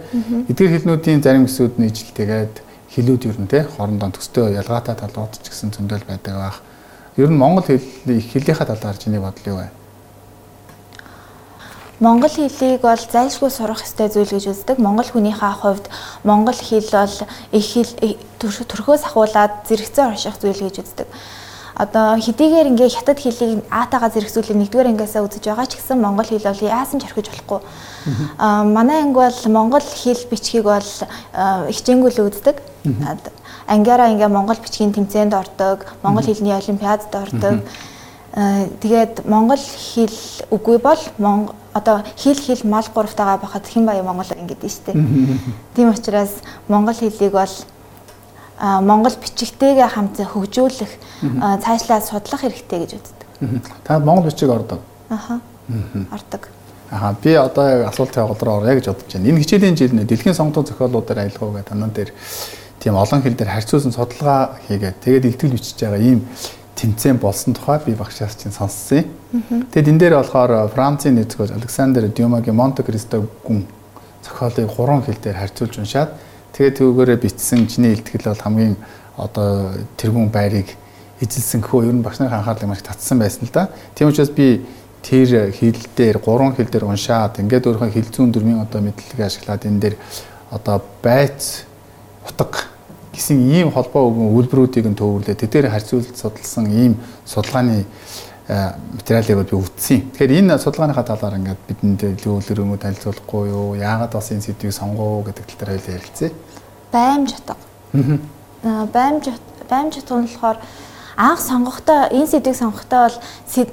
Эдгээр 0.52 0.74
хэлнүүдийн 0.84 1.24
зарим 1.24 1.48
хэсгүүд 1.48 1.80
нь 1.80 1.88
ижил 1.88 2.12
тэгээд 2.12 2.54
хэлүүд 2.92 3.24
ер 3.26 3.38
нь 3.40 3.48
тий 3.48 3.64
хоорондоо 3.64 4.12
төстэй 4.20 4.60
ялгаатай 4.60 5.00
талууд 5.00 5.34
ч 5.40 5.48
гэсэн 5.48 5.72
зөндөл 5.72 6.04
байдаг 6.04 6.36
байх. 6.36 6.60
Ер 7.20 7.28
нь 7.28 7.36
монгол 7.36 7.68
хэлний 7.68 8.24
их 8.24 8.32
хэлийнхаа 8.32 8.64
талаар 8.64 8.96
чиний 8.96 9.20
бодол 9.20 9.44
юу 9.52 9.58
вэ? 9.60 9.68
Монгол 12.00 12.32
хэлийг 12.32 12.80
бол 12.80 12.96
зайлшгүй 12.96 13.52
сурах 13.52 13.84
ёстой 13.84 14.08
зүйл 14.08 14.32
гэж 14.32 14.48
үздэг. 14.56 14.80
Монгол 14.80 15.04
хүнийхээ 15.04 15.54
хувьд 15.60 15.92
монгол 16.24 16.56
хэл 16.56 16.88
бол 16.96 17.16
их 17.52 17.66
хэл 17.76 17.92
төрхөөс 18.40 19.04
ахуулаад 19.04 19.68
зэрэгцээ 19.68 20.06
орших 20.08 20.40
зүйл 20.40 20.64
гэж 20.64 20.80
үздэг. 20.80 21.08
Одоо 21.76 22.16
хэдийгээр 22.16 22.72
ингээ 22.72 22.88
хятад 22.88 23.20
хэлийг 23.20 23.68
аатаага 23.68 24.16
зэрэгцүүлээ 24.16 24.56
нэгдүгээр 24.56 24.92
ангиасаа 24.96 25.28
үзэж 25.28 25.44
байгаа 25.44 25.68
ч 25.68 25.76
гэсэн 25.76 26.00
монгол 26.00 26.24
хэл 26.24 26.48
бол 26.48 26.64
яасан 26.72 27.04
ч 27.04 27.08
орхиж 27.08 27.28
болохгүй. 27.28 27.60
Аа 28.40 28.64
манай 28.64 29.04
анги 29.04 29.20
бол 29.20 29.40
монгол 29.52 29.84
хэл 29.84 30.24
бичгийг 30.32 30.64
бол 30.64 30.92
хичээнгүйл 31.68 32.32
үздэг 32.32 32.64
ангиараа 33.70 34.10
ингээ 34.10 34.28
монгол 34.28 34.58
бичгийн 34.58 34.94
тэмцээнд 34.94 35.34
ордог, 35.34 35.86
монгол 36.04 36.26
хэлний 36.26 36.54
олимпиадад 36.54 37.14
ордог. 37.14 37.62
тэгээд 38.82 39.26
монгол 39.26 39.62
хэл 39.62 40.18
үгүй 40.50 40.78
бол 40.82 41.02
одоо 41.74 42.02
хэл 42.18 42.38
хэл 42.38 42.66
мал 42.66 42.86
гуравтайгаа 42.94 43.38
байхад 43.38 43.66
хэн 43.70 43.86
баяа 43.86 44.04
монгол 44.04 44.30
ингэдэж 44.34 44.72
штэ. 44.74 44.94
Тийм 45.76 45.90
учраас 45.90 46.42
монгол 46.68 46.94
хэлийг 46.98 47.34
бол 47.34 47.54
монгол 48.60 49.16
бичигтэйгээ 49.22 49.88
хамт 49.88 50.18
хөгжүүлэх 50.20 50.92
цаашлаа 51.64 52.02
судлах 52.02 52.42
хэрэгтэй 52.42 52.80
гэж 52.86 52.92
үздэг. 52.98 53.28
Та 53.84 54.00
монгол 54.00 54.30
бичиг 54.30 54.50
ордог. 54.50 54.80
Аха. 55.10 55.40
Ордог. 56.12 56.50
Аа 56.92 57.14
би 57.24 57.34
одоо 57.34 57.70
яг 57.70 57.88
асуултын 57.94 58.24
явгал 58.26 58.42
руу 58.42 58.58
орё 58.62 58.76
гэж 58.76 58.86
бодож 58.90 59.14
байна. 59.14 59.30
Энэ 59.30 59.42
хичээлийн 59.42 59.78
жил 59.78 59.94
нэ 59.94 60.04
дэлхийн 60.10 60.34
сонгогдсон 60.34 60.66
зохиолуудаар 60.66 61.20
аялгаа 61.20 61.62
гэдэг 61.62 61.70
танан 61.70 61.92
дээр 61.94 62.10
тийм 62.80 62.96
олон 62.96 63.22
хэл 63.22 63.36
дээр 63.36 63.52
харьцуулсан 63.52 63.92
судалгаа 63.92 64.60
хийгээд 64.68 64.98
тэгээд 65.04 65.26
илтгэл 65.26 65.56
бичиж 65.56 65.78
байгаа 65.80 66.00
ийм 66.00 66.24
тэмцээн 66.80 67.18
болсон 67.20 67.54
тухай 67.54 67.80
би 67.86 67.92
багшаас 67.94 68.36
чинь 68.40 68.56
сонссон 68.56 69.04
юм. 69.04 69.68
Тэгээд 69.72 69.90
энэ 69.92 70.00
дээр 70.00 70.16
болохоор 70.24 70.72
Францын 70.72 71.16
нэгтгэж 71.20 71.52
Александр 71.52 72.08
Дюмагийн 72.08 72.56
Монте 72.56 72.84
Кристо 72.84 73.28
гүн 73.44 73.68
зохиолыг 74.24 74.72
гурван 74.72 75.04
хэл 75.04 75.20
дээр 75.20 75.36
харьцуулж 75.36 75.76
уншаад 75.76 76.16
тэгээд 76.56 76.80
түүгээрээ 76.80 77.20
бичсэн 77.20 77.68
чиний 77.68 77.94
илтгэл 78.00 78.32
бол 78.32 78.44
хамгийн 78.48 78.76
одоо 79.20 79.76
тэргүүн 80.00 80.32
байрыг 80.32 80.72
эзэлсэн 81.20 81.60
гэхүү 81.60 81.92
ер 81.92 81.96
нь 82.00 82.04
багш 82.04 82.24
нарын 82.24 82.40
анхаарлыг 82.40 82.72
маш 82.72 82.82
татсан 82.82 83.20
байсан 83.20 83.44
л 83.44 83.52
да. 83.52 83.68
Тийм 83.96 84.08
учраас 84.08 84.32
би 84.32 84.64
тэр 85.04 85.52
хэл 85.52 85.84
дээр 85.96 86.18
гурван 86.24 86.56
хэл 86.56 86.72
дээр 86.72 86.88
уншаад 86.88 87.44
ингээд 87.44 87.68
өөрийнхөө 87.68 87.92
хэл 87.92 88.08
зүүн 88.08 88.32
дөрмийн 88.32 88.64
одоо 88.64 88.80
мэдлэгийг 88.80 89.28
ашиглаад 89.28 89.68
энэ 89.68 89.80
дээр 89.84 89.96
одоо 90.52 90.80
байц 91.04 91.68
утга 92.26 92.66
гэсэн 93.14 93.38
ийм 93.52 93.72
холбоо 93.72 94.10
өгөн 94.10 94.32
үйлбэрүүдийг 94.36 94.86
нь 94.88 95.00
төвөрлөө 95.00 95.36
тэдгээр 95.36 95.72
харьцуулж 95.72 96.16
судалсан 96.16 96.72
ийм 96.72 96.94
судалгааны 97.26 97.84
э, 98.48 98.72
материалыг 98.96 99.50
би 99.50 99.56
үтсэн. 99.60 100.16
Тэгэхээр 100.16 100.38
энэ 100.40 100.58
судалгааныхаа 100.58 101.04
талаар 101.04 101.36
ингээд 101.36 101.62
бидэнд 101.68 102.02
илүү 102.16 102.34
өлөрөмө 102.40 102.80
танилцуулахгүй 102.80 103.44
юу? 103.52 103.76
Яагаад 103.76 104.14
бас 104.16 104.32
энэ 104.32 104.46
сэдвийг 104.48 104.74
сонгоо 104.74 105.24
гэдэг 105.28 105.46
тал 105.46 105.60
дээр 105.60 105.72
хоёул 105.76 105.96
ярилцъя. 106.00 106.32
Баймж 106.92 107.30
утга. 107.36 107.56
Аа 108.64 108.86
баймж 108.88 109.24
баймж 109.70 109.94
утга 110.00 110.16
нь 110.20 110.28
болохоор 110.28 110.58
анх 111.20 111.40
сонгохдоо 111.44 112.08
энэ 112.16 112.32
сэдвийг 112.32 112.56
сонгохдоо 112.56 113.02
бол 113.12 113.18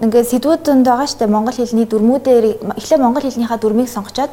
ингээд 0.03 0.31
сэдвүүдэнд 0.35 0.83
байгаа 0.83 1.07
штэ 1.07 1.31
монгол 1.31 1.55
хэлний 1.55 1.87
дүрмүүдээр 1.87 2.45
эхлээ 2.75 2.99
монгол 2.99 3.23
хэлнийхаа 3.23 3.59
дүрмийг 3.62 3.87
сонгочоод 3.87 4.33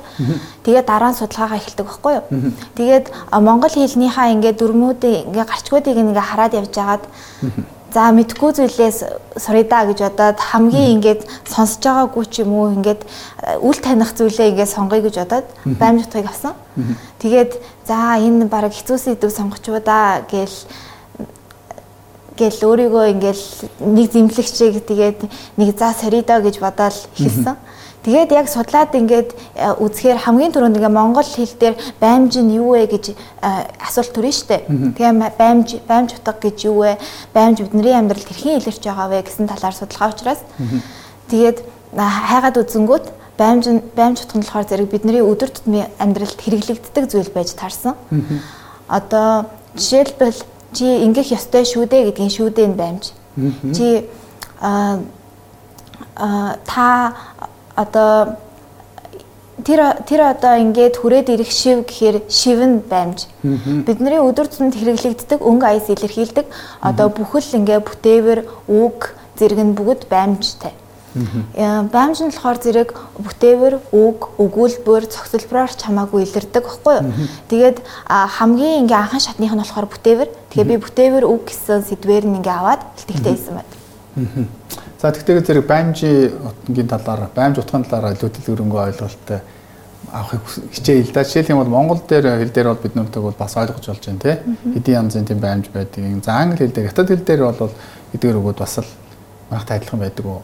тэгээд 0.66 0.90
дараа 0.90 1.14
нь 1.14 1.20
судалгаагаа 1.22 1.62
эхэлдэг 1.62 1.86
байхгүй 1.86 2.14
юу. 2.18 2.26
Тэгээд 2.74 3.06
монгол 3.38 3.70
хэлнийхаа 3.70 4.34
ингээд 4.34 4.58
дүрмүүдийн 4.58 5.30
ингээд 5.30 5.50
гарчгуудыг 5.54 5.94
ингээд 5.94 6.26
хараад 6.26 6.58
явж 6.58 6.74
байгаад 6.74 7.04
За 7.94 8.10
мэдгүй 8.10 8.58
зүйлээс 8.58 9.00
суръя 9.38 9.70
да 9.70 9.86
гэж 9.86 10.00
бодоод 10.02 10.42
хамгийн 10.42 10.98
ингээд 10.98 11.22
сонсож 11.46 11.86
байгаагүй 11.86 12.26
ч 12.26 12.42
юм 12.42 12.58
уу 12.58 12.74
ингээд 12.74 13.06
үл 13.62 13.78
таних 13.78 14.18
зүйлээ 14.18 14.50
ингээд 14.50 14.74
сонгоё 14.74 15.06
гэж 15.06 15.16
бодоод 15.22 15.46
баймжтгийг 15.78 16.26
авсан. 16.26 16.58
Тэгээд 17.22 17.54
за 17.86 18.18
энэ 18.18 18.50
баг 18.50 18.74
хэцүү 18.74 18.98
сэдв 18.98 19.30
сонгочоо 19.30 19.78
да 19.78 20.26
гээл 20.26 20.58
гэл 22.38 22.60
өөрийгөө 22.66 23.06
ингээл 23.14 23.46
нэг 23.94 24.08
зэмлэгчийг 24.12 24.82
тэгээд 24.86 25.20
нэг 25.58 25.70
за 25.78 25.94
соридо 25.94 26.42
гэж 26.42 26.60
бодоод 26.60 26.98
хэлсэн. 27.14 27.58
Тэгээд 28.04 28.36
яг 28.36 28.48
судлаад 28.52 28.92
ингээд 28.92 29.32
э, 29.56 29.80
үзэхээр 29.80 30.20
хамгийн 30.28 30.52
түрүүнд 30.52 30.76
ингээ 30.76 30.92
монгол 30.92 31.24
хэл 31.24 31.56
дээр 31.56 31.76
баймж 32.04 32.36
нь 32.36 32.60
юу 32.60 32.76
вэ 32.76 32.92
гэж 32.92 33.16
э, 33.16 33.16
асуулт 33.80 34.12
төрнө 34.12 34.36
штэ. 34.36 34.68
Тэгээ 34.68 35.40
баймж 35.40 35.80
баймж 35.88 36.20
утга 36.20 36.36
гэж 36.36 36.68
юу 36.68 36.84
вэ? 36.84 37.00
Баймж 37.32 37.64
бидний 37.64 37.96
амьдралд 37.96 38.28
хэрхэн 38.28 38.60
илэрч 38.60 38.84
байгаа 38.84 39.08
вэ 39.08 39.24
гэсэн 39.24 39.48
талаар 39.48 39.72
судалгаа 39.72 40.12
учраас 40.12 40.44
тэгээд 41.32 41.64
хайгаад 41.96 42.60
үзэнгүүт 42.60 43.06
баймж 43.40 43.64
баймж 43.96 44.18
утга 44.28 44.36
нь 44.36 44.44
болохоор 44.44 44.68
зэрэг 44.68 44.90
бидний 44.92 45.24
өдөр 45.24 45.50
тутмын 45.56 45.88
амьдралд 45.96 46.40
хэрэглэгддэг 46.44 47.08
зүйл 47.08 47.32
байж 47.32 47.56
таарсан. 47.56 47.96
Одоо 48.92 49.48
жишээлбэл 49.80 50.44
чи 50.74 50.86
ингэх 51.06 51.32
ёстой 51.38 51.64
шүү 51.66 51.86
дээ 51.88 52.12
гэдгийн 52.12 52.34
шүүдээ 52.34 52.68
нь 52.68 52.78
баймж. 52.78 53.04
Чи 53.76 54.06
а 54.62 54.98
та 56.66 57.14
одоо 57.76 58.38
тэр 59.64 59.80
тэр 60.06 60.22
одоо 60.34 60.60
ингээд 60.60 61.00
хүрээд 61.00 61.30
ирэх 61.34 61.52
шив 61.52 61.86
гэхээр 61.88 62.28
шив 62.30 62.60
нь 62.60 62.82
баймж. 62.86 63.30
Бидний 63.42 64.20
өдөр 64.20 64.48
тутмын 64.50 64.74
хэрэглэгддэг 64.74 65.40
өнгө 65.42 65.66
аяс 65.66 65.88
илэрхийлдэг 65.90 66.46
одоо 66.82 67.08
бүхэл 67.10 67.58
ингээ 67.64 67.80
бүтээвэр 67.82 68.40
үг 68.68 69.16
зэрэг 69.40 69.60
нь 69.64 69.74
бүгд 69.78 70.10
баймжтай. 70.10 70.74
Баймж 71.14 72.18
нь 72.26 72.34
болохоор 72.34 72.58
зэрэг 72.58 72.90
бүтээвэр, 73.22 73.76
үг, 73.94 74.20
өгүүлбэр, 74.42 75.06
цогцлбороор 75.06 75.70
ч 75.70 75.86
хамаагүй 75.86 76.26
илэрдэг 76.26 76.66
баггүй 76.66 76.94
юу. 77.00 77.14
Тэгээд 77.54 77.78
хамгийн 78.10 78.90
ингээ 78.90 78.98
анхан 78.98 79.22
шатных 79.22 79.54
нь 79.54 79.62
болохоор 79.62 79.88
бүтээвэр. 79.94 80.30
Тэгээ 80.50 80.70
би 80.74 80.78
бүтээвэр, 80.82 81.26
үг 81.30 81.54
гэсэн 81.54 81.86
сэдвэр 81.86 82.26
нь 82.26 82.38
ингээ 82.42 82.58
аваад 82.58 82.82
илтгэхтэй 82.98 83.34
байсан 83.38 83.54
байна. 83.62 83.72
За 84.98 85.12
тэгтээ 85.14 85.46
зэрэг 85.46 85.66
баймжийн 85.70 86.34
утгийн 86.66 86.90
талаар, 86.90 87.30
баймж 87.30 87.62
утгын 87.62 87.86
талаар 87.86 88.18
илүү 88.18 88.30
дэлгэрэнгүй 88.34 88.82
ойлголттой 88.90 89.42
авахыг 90.14 90.42
хичээе 90.74 91.04
л 91.04 91.12
да. 91.12 91.24
Жишээлх 91.24 91.50
юм 91.50 91.60
бол 91.62 91.74
Монгол 91.74 92.02
дээр 92.08 92.38
хэл 92.38 92.54
дээр 92.54 92.68
бол 92.70 92.84
бид 92.84 92.96
нүртэйг 92.96 93.24
бол 93.24 93.38
бас 93.38 93.58
ойлгож 93.58 93.86
болж 93.88 94.06
байна 94.06 94.22
тий. 94.22 94.38
Хэдийн 94.74 94.98
янзын 95.02 95.26
тийм 95.26 95.40
баймж 95.40 95.70
байдаг. 95.74 96.24
За 96.24 96.38
англи 96.38 96.58
хэл 96.58 96.76
дээр, 96.76 96.88
хятад 96.90 97.10
хэл 97.10 97.26
дээр 97.26 97.42
бол 97.50 97.72
эдгээр 98.14 98.38
өгөөд 98.38 98.60
бас 98.62 98.78
л 98.78 98.90
манайхтай 99.50 99.78
адилхан 99.78 100.00
байдаг 100.00 100.26
уу? 100.26 100.42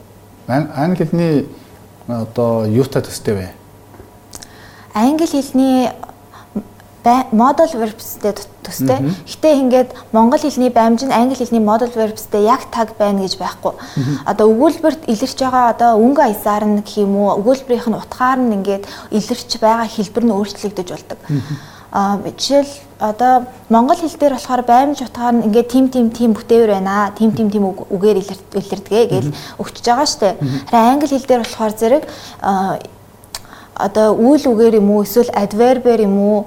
Англи 0.50 1.06
хэлний 1.06 1.48
одоо 2.08 2.66
юутай 2.66 3.04
төстэй 3.06 3.34
вэ? 3.36 3.48
Англи 4.94 5.28
хэлний 5.30 5.90
model 7.32 7.70
verbsтэй 7.74 8.34
төстэй. 8.64 9.14
Гэтэ 9.30 9.50
ингээд 9.62 9.90
монгол 10.12 10.42
хэлний 10.42 10.70
баймж 10.70 11.06
нь 11.06 11.14
англи 11.14 11.38
хэлний 11.38 11.62
model 11.62 11.94
verbsтэй 11.94 12.44
яг 12.44 12.66
таг 12.74 12.98
байна 12.98 13.22
гэж 13.22 13.38
байхгүй. 13.38 13.74
Одоо 14.26 14.50
өгүүлбэрт 14.50 15.06
илэрч 15.08 15.38
байгаа 15.40 15.70
одоо 15.70 16.02
өнгө 16.02 16.22
аясаар 16.26 16.66
нь 16.66 16.82
гэх 16.82 16.98
юм 17.06 17.16
уу 17.18 17.40
өгүүлбэрийнх 17.40 17.88
нь 17.88 18.00
утгаар 18.02 18.40
нь 18.42 18.54
ингээд 18.58 18.84
илэрч 19.14 19.62
байгаа 19.62 19.88
хэлбэр 19.88 20.26
нь 20.26 20.36
өөрчлөгдөж 20.36 20.88
болдог. 20.90 21.20
А 21.92 22.20
жишээл 22.26 22.89
одоо 23.00 23.48
монгол 23.70 23.96
хэл 23.96 24.20
дээр 24.20 24.36
болохоор 24.36 24.62
баймж 24.68 25.02
утгаар 25.02 25.34
нь 25.40 25.46
ингээд 25.48 25.72
тим 25.72 25.88
тим 25.90 26.12
тим 26.12 26.36
бүтээвэр 26.36 26.76
байна. 26.76 27.12
Тим 27.16 27.32
тим 27.32 27.50
тим 27.50 27.64
үгээр 27.72 28.18
илэрдгээ 28.60 29.06
гэж 29.08 29.26
өгчөж 29.56 29.86
байгаа 29.88 30.06
штэ. 30.06 30.36
Харин 30.68 31.00
англи 31.00 31.08
хэл 31.16 31.28
дээр 31.28 31.42
болохоор 31.48 31.74
зэрэг 31.80 32.04
одоо 33.80 34.12
үйл 34.20 34.44
үгээр 34.52 34.84
юм 34.84 34.92
уу 34.92 35.08
эсвэл 35.08 35.32
adverb 35.32 35.88
юм 35.88 36.16
уу 36.20 36.40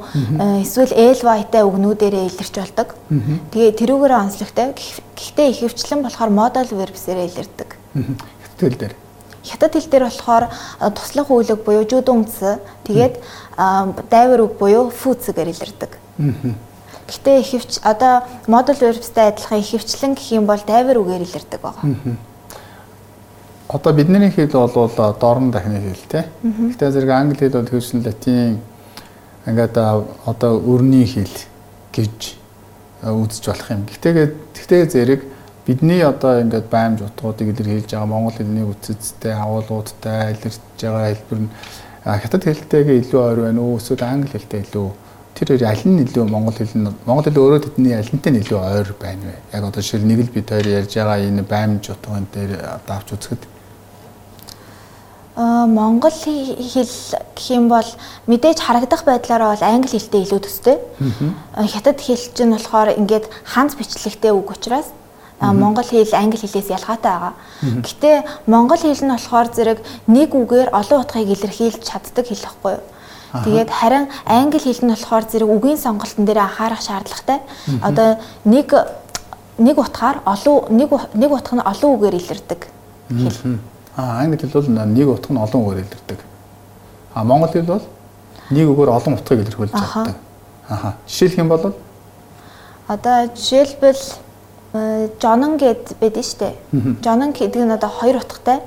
эсвэл 0.60 0.92
ly-тай 0.92 1.64
үгнүүдээрээ 1.64 2.28
илэрч 2.28 2.54
болдог. 2.60 2.88
Тэгээ 3.56 3.72
тэрүүгээр 3.80 4.12
онцлогтой. 4.12 4.76
Гэхдээ 5.16 5.48
ихэвчлэн 5.56 6.04
болохоор 6.04 6.28
modal 6.28 6.68
verbs-ээрээ 6.68 7.26
илэрдэг. 7.32 7.70
Хэвтэл 7.96 8.76
дээр. 8.76 8.94
Хятад 9.40 9.72
хэл 9.72 9.88
дээр 9.88 10.04
болохоор 10.12 10.44
туслах 10.92 11.28
үйлэг 11.32 11.64
буюу 11.64 11.88
жудумц 11.88 12.36
тэгээд 12.84 13.16
дайвар 14.12 14.40
үг 14.44 14.60
буюу 14.60 14.92
фүүцгээр 14.92 15.48
илэрдэг. 15.56 16.01
Гэтэ 16.18 17.40
ихэвч 17.40 17.80
одоо 17.82 18.22
модуль 18.46 18.76
verbsтэй 18.76 19.32
адилхан 19.32 19.60
ихэвчлэн 19.60 20.14
гэх 20.14 20.28
юм 20.32 20.46
бол 20.46 20.60
дайвар 20.66 20.98
үгээр 21.00 21.24
илэрдэг 21.24 21.60
байгаа. 21.60 22.16
Одоо 23.68 23.92
бидний 23.92 24.30
хэл 24.30 24.52
бол 24.52 24.90
дорн 25.20 25.50
дахны 25.50 25.80
хэл 25.80 26.04
те. 26.08 26.28
Гэтэ 26.42 26.92
зэрэг 26.92 27.10
англи 27.10 27.36
хэл 27.38 27.56
бол 27.56 27.68
хөвсөн 27.68 28.04
латин 28.04 28.60
ингээд 29.46 29.76
одоо 30.26 30.52
өрний 30.60 31.06
хэл 31.08 31.36
гэж 31.92 32.36
үзэж 33.02 33.44
болох 33.48 33.70
юм. 33.70 33.82
Гэтэгээ 33.88 34.26
тэгтээ 34.54 34.82
зэрэг 34.92 35.20
бидний 35.66 36.02
одоо 36.04 36.40
ингээд 36.40 36.68
баймж 36.70 37.02
утгуудыг 37.02 37.54
илэрхийлж 37.54 37.90
байгаа 37.90 38.06
монгол 38.06 38.36
хэлний 38.36 38.66
үцэцтэй 38.66 39.32
агуулгуудтай 39.32 40.36
илэрч 40.36 40.58
байгаа 40.78 41.08
хэлбэр 41.14 41.40
нь 41.42 41.50
хятад 42.04 42.42
хэлтэйгээ 42.44 43.00
илүү 43.02 43.20
ойр 43.22 43.40
байна 43.46 43.60
уу 43.62 43.78
эсвэл 43.78 44.02
англи 44.02 44.30
хэлтэй 44.30 44.66
илүү 44.66 44.90
тэр 45.34 45.48
хоёр 45.48 45.64
аль 45.68 45.84
нь 45.86 46.02
илүү 46.04 46.24
монгол 46.28 46.54
хэл 46.54 46.76
нь 46.76 46.88
монгол 47.06 47.24
хэл 47.24 47.42
өөрөө 47.42 47.60
тэдний 47.64 47.94
алинтай 47.96 48.32
нь 48.32 48.40
илүү 48.42 48.58
ойр 48.58 48.94
байна 49.00 49.24
вэ? 49.28 49.36
Яг 49.56 49.64
одоо 49.64 49.82
шил 49.82 50.04
нэг 50.04 50.20
л 50.26 50.34
бид 50.34 50.48
хоёр 50.50 50.66
ярьж 50.68 50.92
байгаа 50.94 51.18
энэ 51.24 51.42
баймж 51.42 51.90
утгын 51.90 52.26
дээр 52.32 52.52
одоо 52.60 52.94
авч 52.96 53.08
үзэхэд 53.16 53.42
а 55.34 55.66
монгол 55.66 56.12
хэл 56.12 56.44
гэх 56.76 57.50
юм 57.50 57.68
бол 57.68 57.88
мэдээж 58.28 58.58
харагдах 58.60 59.04
байдлаараа 59.04 59.56
бол 59.56 59.64
англи 59.64 59.88
хэлтэй 59.88 60.22
илүү 60.28 60.40
төстэй. 60.44 60.76
Хятад 61.56 62.00
хэл 62.04 62.24
чинь 62.36 62.52
болохоор 62.52 62.92
ингээд 63.00 63.24
ханц 63.44 63.72
бичлэгтэй 63.74 64.32
үг 64.36 64.52
учраас 64.52 64.92
Монгол 65.42 65.82
хэл 65.82 66.14
англи 66.14 66.38
хэлээс 66.38 66.70
ялгаатай 66.70 67.12
байгаа. 67.18 67.34
Гэтэ 67.82 68.10
монгол 68.46 68.78
хэл 68.78 69.02
нь 69.02 69.10
болохоор 69.10 69.48
зэрэг 69.50 69.78
нэг 70.06 70.30
үгээр 70.30 70.70
олон 70.70 71.02
утгыг 71.02 71.34
илэрхийлж 71.34 71.82
чаддаг 71.82 72.30
хэл 72.30 72.46
байхгүй 72.46 72.72
юу? 72.78 72.84
Тэгээд 73.32 73.70
харин 73.70 74.08
англи 74.26 74.58
хэл 74.60 74.84
нь 74.84 74.92
болохоор 74.92 75.24
зэрэг 75.24 75.48
үгийн 75.48 75.80
сонголтын 75.80 76.24
дээр 76.28 76.44
анхаарах 76.44 76.82
шаардлагатай. 76.84 77.40
Одоо 77.80 78.20
нэг 78.44 78.68
нэг 79.58 79.76
утгаар 79.78 80.20
олон 80.24 80.68
нэг 80.68 80.90
нэг 81.16 81.30
утга 81.32 81.56
нь 81.56 81.64
олон 81.64 81.90
үгээр 81.96 82.14
илэрдэг. 82.20 82.60
хэл. 83.08 83.58
Аа 83.96 84.20
англи 84.20 84.36
хэл 84.36 84.52
бол 84.52 84.68
нэг 84.68 85.08
утга 85.08 85.32
нь 85.32 85.40
олон 85.40 85.60
үгээр 85.64 85.80
илэрдэг. 85.80 86.20
Аа 87.14 87.24
монгол 87.24 87.48
хэл 87.48 87.72
бол 87.72 87.84
нэг 88.50 88.66
үгээр 88.68 88.90
олон 88.92 89.14
утгыг 89.16 89.40
илэрхийлж 89.48 89.72
чаддаг. 89.72 90.16
Аа 90.68 90.94
жишээлх 91.08 91.38
юм 91.38 91.48
бол 91.48 91.72
одоо 92.88 93.28
жишээлбэл 93.34 94.02
э, 94.74 95.08
жонон 95.20 95.56
гэд 95.56 95.96
байдэн 96.00 96.22
штэ. 96.22 96.52
Жонон 97.04 97.32
гэдэг 97.32 97.62
нь 97.64 97.72
одоо 97.72 97.88
хоёр 97.88 98.16
утгатай. 98.20 98.60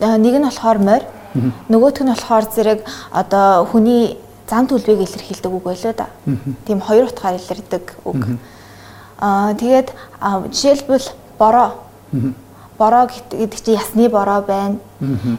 Нэг 0.00 0.34
нь 0.38 0.44
болохоор 0.44 0.78
морь, 0.78 1.06
нөгөөх 1.68 2.02
нь 2.02 2.12
болохоор 2.12 2.44
зэрэг 2.50 2.80
одоо 3.12 3.66
хүний 3.70 4.18
зан 4.48 4.66
төлөвийг 4.66 5.08
илэрхийлдэг 5.08 5.52
үг 5.52 5.62
байлоо 5.64 5.92
да. 5.96 6.06
Тийм 6.66 6.80
хоёр 6.80 7.08
утгаар 7.08 7.36
илэрдэг 7.36 7.84
үг. 8.04 8.38
Аа 9.18 9.54
тэгээд 9.54 9.88
жишээлбэл 10.52 11.08
бороо. 11.38 11.70
Бороо 12.78 13.06
гэдэг 13.06 13.60
чинь 13.64 13.78
ясны 13.78 14.08
бороо 14.08 14.42
байна. 14.42 14.76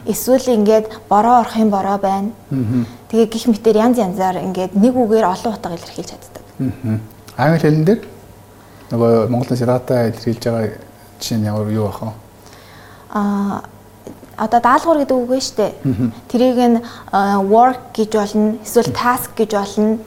Эсвэл 0.06 0.56
ингээд 0.56 1.08
бороо 1.08 1.40
орохын 1.40 1.70
бороо 1.70 1.98
байна. 1.98 2.30
Тэгээ 3.10 3.26
гих 3.32 3.46
мэтэр 3.46 3.76
янз 3.76 3.98
янзаар 3.98 4.42
ингээд 4.42 4.74
нэг 4.74 4.96
үгээр 4.96 5.24
олон 5.24 5.52
утга 5.54 5.76
илэрхийлж 5.76 6.10
чаддаг. 6.10 6.44
Англи 7.36 7.60
хэлэн 7.60 7.84
дээр 7.84 8.00
нөгөө 8.90 9.28
Монголын 9.28 9.58
сирата 9.58 10.08
илэрхийлж 10.08 10.42
байгаа 10.44 10.70
жишээ 11.20 11.38
нь 11.38 11.46
ямар 11.46 11.68
юу 11.70 11.86
бахаа? 11.86 12.12
Аа 13.12 13.62
одоо 14.36 14.60
даалгавар 14.60 15.04
гэдэг 15.04 15.16
үг 15.16 15.32
шүү 15.40 15.56
дээ. 15.56 15.72
Тэрийг 16.28 16.58
нь 16.60 16.78
work 17.48 17.96
гэж 17.96 18.10
болно, 18.12 18.56
эсвэл 18.60 18.92
task 18.92 19.32
гэж 19.36 19.50
болно, 19.56 19.98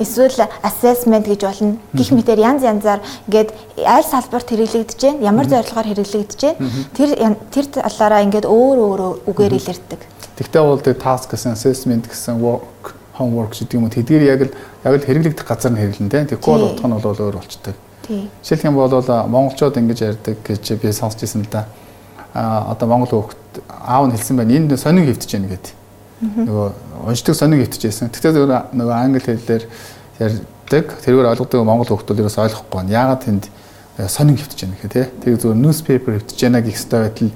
эсвэл 0.00 0.48
assessment 0.64 1.28
гэж 1.28 1.40
болно. 1.44 1.76
Гэх 1.92 2.10
мэтэр 2.16 2.40
янз 2.40 2.64
янзаар 2.64 3.00
ингээд 3.28 3.52
аль 3.84 4.08
салбарт 4.08 4.48
хэрэглэгдэж 4.48 5.00
байна, 5.00 5.24
ямар 5.24 5.46
зорилгоор 5.46 5.88
хэрэглэгдэж 5.92 6.40
байна. 6.40 6.58
Тэр 6.96 7.10
тэр 7.52 7.66
талаараа 7.68 8.24
ингээд 8.24 8.48
өөр 8.48 8.78
өөр 8.80 9.00
үгээр 9.28 9.54
илэрдэг. 9.60 10.00
Тэгтээ 10.40 10.62
бол 10.64 10.80
тэр 10.80 10.96
task 10.96 11.30
гэсэн 11.36 11.52
assessment 11.52 12.08
гэсэн 12.08 12.40
work 12.40 12.96
homework 13.14 13.54
гэдэг 13.54 13.78
юм 13.78 13.86
уу 13.86 13.94
тэдгээр 13.94 14.24
яг 14.26 14.40
л 14.48 14.52
яг 14.82 14.94
л 14.98 15.06
хэрэглэгдэх 15.06 15.46
газар 15.46 15.70
нь 15.70 15.78
хэрэглэн 15.78 16.10
тэ. 16.10 16.34
Тэгэхгүй 16.34 16.50
бол 16.50 16.66
утга 16.74 16.88
нь 16.88 16.96
бол 16.98 17.14
өөр 17.14 17.36
болчтой. 17.38 17.74
Жишээлх 18.42 18.64
юм 18.66 18.74
бол 18.74 18.90
монголчууд 18.90 19.78
ингэж 19.78 19.98
ярьдаг 20.02 20.36
гэж 20.42 20.64
би 20.82 20.90
сонсч 20.90 21.22
ирсэн 21.22 21.46
л 21.46 21.52
да. 21.52 21.70
Одоо 22.34 22.88
монгол 22.88 23.30
хүүхд 23.30 23.62
аав 23.70 24.10
нь 24.10 24.14
хэлсэн 24.18 24.36
байна. 24.36 24.54
Энд 24.58 24.74
сонин 24.74 25.06
хөвтөж 25.06 25.30
байна 25.30 25.48
гэдэг. 25.54 25.74
Нөгөө 26.24 26.68
уншдаг 27.06 27.34
сонин 27.38 27.62
хөвтөж 27.62 27.82
байсан. 27.86 28.10
Тэгтээ 28.10 28.74
нөгөө 28.74 28.94
англи 28.94 29.22
хэлээр 29.22 29.64
ярьдаг. 30.18 30.86
Тэргээр 30.98 31.30
ойлгодог 31.30 31.62
монгол 31.62 31.86
хүмүүс 31.94 32.10
ерөөс 32.10 32.38
ойлгохгүй 32.42 32.74
байна. 32.74 32.90
Яагаад 32.90 33.22
тэнд 33.22 33.44
э, 33.46 34.08
сонин 34.08 34.34
хөвтөж 34.34 34.60
байна 34.66 34.76
гэх 34.82 34.90
тээ. 34.90 35.06
Тэгээ 35.22 35.40
зүгээр 35.46 35.62
newspaper 35.62 36.12
хөвтөж 36.18 36.38
байна 36.42 36.58
гэх 36.58 36.74
хэвээр 36.74 37.04
байтал 37.06 37.30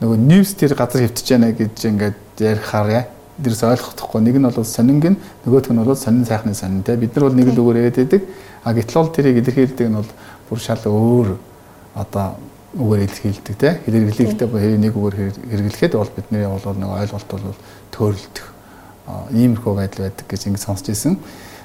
нөгөө 0.00 0.18
news 0.18 0.50
тэр 0.56 0.74
газар 0.74 1.04
хөвтөж 1.04 1.26
байна 1.30 1.48
гэж 1.52 1.76
ингээд 1.86 2.18
ярихаар. 2.40 3.06
Дэрс 3.40 3.62
ойлгохдохгүй. 3.64 4.20
Нэг 4.20 4.36
нь 4.36 4.48
бол 4.50 4.64
сонинг 4.64 5.04
нь 5.04 5.18
нөгөөх 5.46 5.72
нь 5.72 5.80
бол 5.80 5.96
сонин 5.96 6.24
сайхны 6.28 6.52
сонин 6.52 6.82
те. 6.82 6.96
Бид 6.96 7.14
нар 7.16 7.30
бол 7.30 7.36
нэг 7.38 7.48
л 7.52 7.60
үгээр 7.60 7.88
яриад 7.88 7.96
байдаг. 7.96 8.22
А 8.64 8.74
гэтэл 8.74 9.00
бол 9.00 9.14
тэрийг 9.14 9.40
илэрхийлдэг 9.40 9.88
нь 9.88 9.96
бол 9.96 10.10
бүр 10.48 10.60
шал 10.60 10.84
өөр 10.84 11.38
одоо 11.96 12.36
үгээр 12.70 13.02
илэрхийлдэг 13.02 13.56
тий 13.58 13.72
хэрэглэхдээ 13.82 14.46
хэрэг 14.46 14.78
нэг 14.78 14.94
үгээр 14.94 15.16
хэрэглэхэд 15.50 15.94
бол 15.98 16.12
бидний 16.14 16.46
бол 16.46 16.62
нэг 16.78 16.90
ойлголт 17.02 17.26
бол 17.26 17.58
төөрөлдөх 17.90 18.46
иймэрхүү 19.34 19.74
байдал 19.74 20.06
байдаг 20.06 20.26
гэж 20.30 20.46
ингэ 20.46 20.62
сонсч 20.62 20.86
ирсэн. 20.94 21.18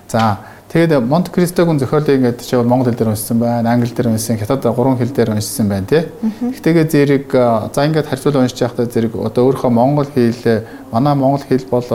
За 0.10 0.42
тэгээд 0.74 1.06
Монте 1.06 1.30
Кристогын 1.30 1.78
зохиолыг 1.78 2.10
ингээд 2.10 2.42
чи 2.42 2.58
бол 2.58 2.66
монгол 2.66 2.90
хэл 2.90 2.98
дээр 2.98 3.14
уншсан 3.14 3.38
байна, 3.38 3.70
англи 3.70 3.94
дээр 3.94 4.18
уншсан, 4.18 4.42
хятад 4.42 4.66
гурван 4.66 4.98
хэл 4.98 5.14
дээр 5.14 5.38
уншсан 5.38 5.70
байна 5.70 5.86
тий. 5.86 6.10
Тэгтээгээ 6.42 6.90
зэрэг 6.90 7.30
за 7.70 7.86
ингээд 7.86 8.10
харьцуулан 8.10 8.50
уншиж 8.50 8.66
байхдаа 8.66 8.90
зэрэг 8.90 9.14
одоо 9.14 9.46
өөрийнхөө 9.46 9.70
монгол 9.70 10.10
хэл 10.10 10.66
манай 10.90 11.14
монгол 11.14 11.46
хэл 11.46 11.70
бол 11.70 11.86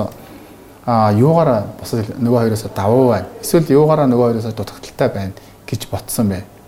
а 0.87 1.11
юугаараа 1.13 1.67
бас 1.83 1.93
нөгөө 1.99 2.41
хоёроос 2.47 2.65
давуу 2.75 3.11
байна. 3.11 3.27
Эсвэл 3.43 3.75
юугаараа 3.75 4.07
нөгөө 4.07 4.27
хоёроос 4.39 4.55
дутагдaltaй 4.55 5.09
байна 5.11 5.35
гэж 5.67 5.91
ботсон 5.91 6.31
байна 6.31 6.60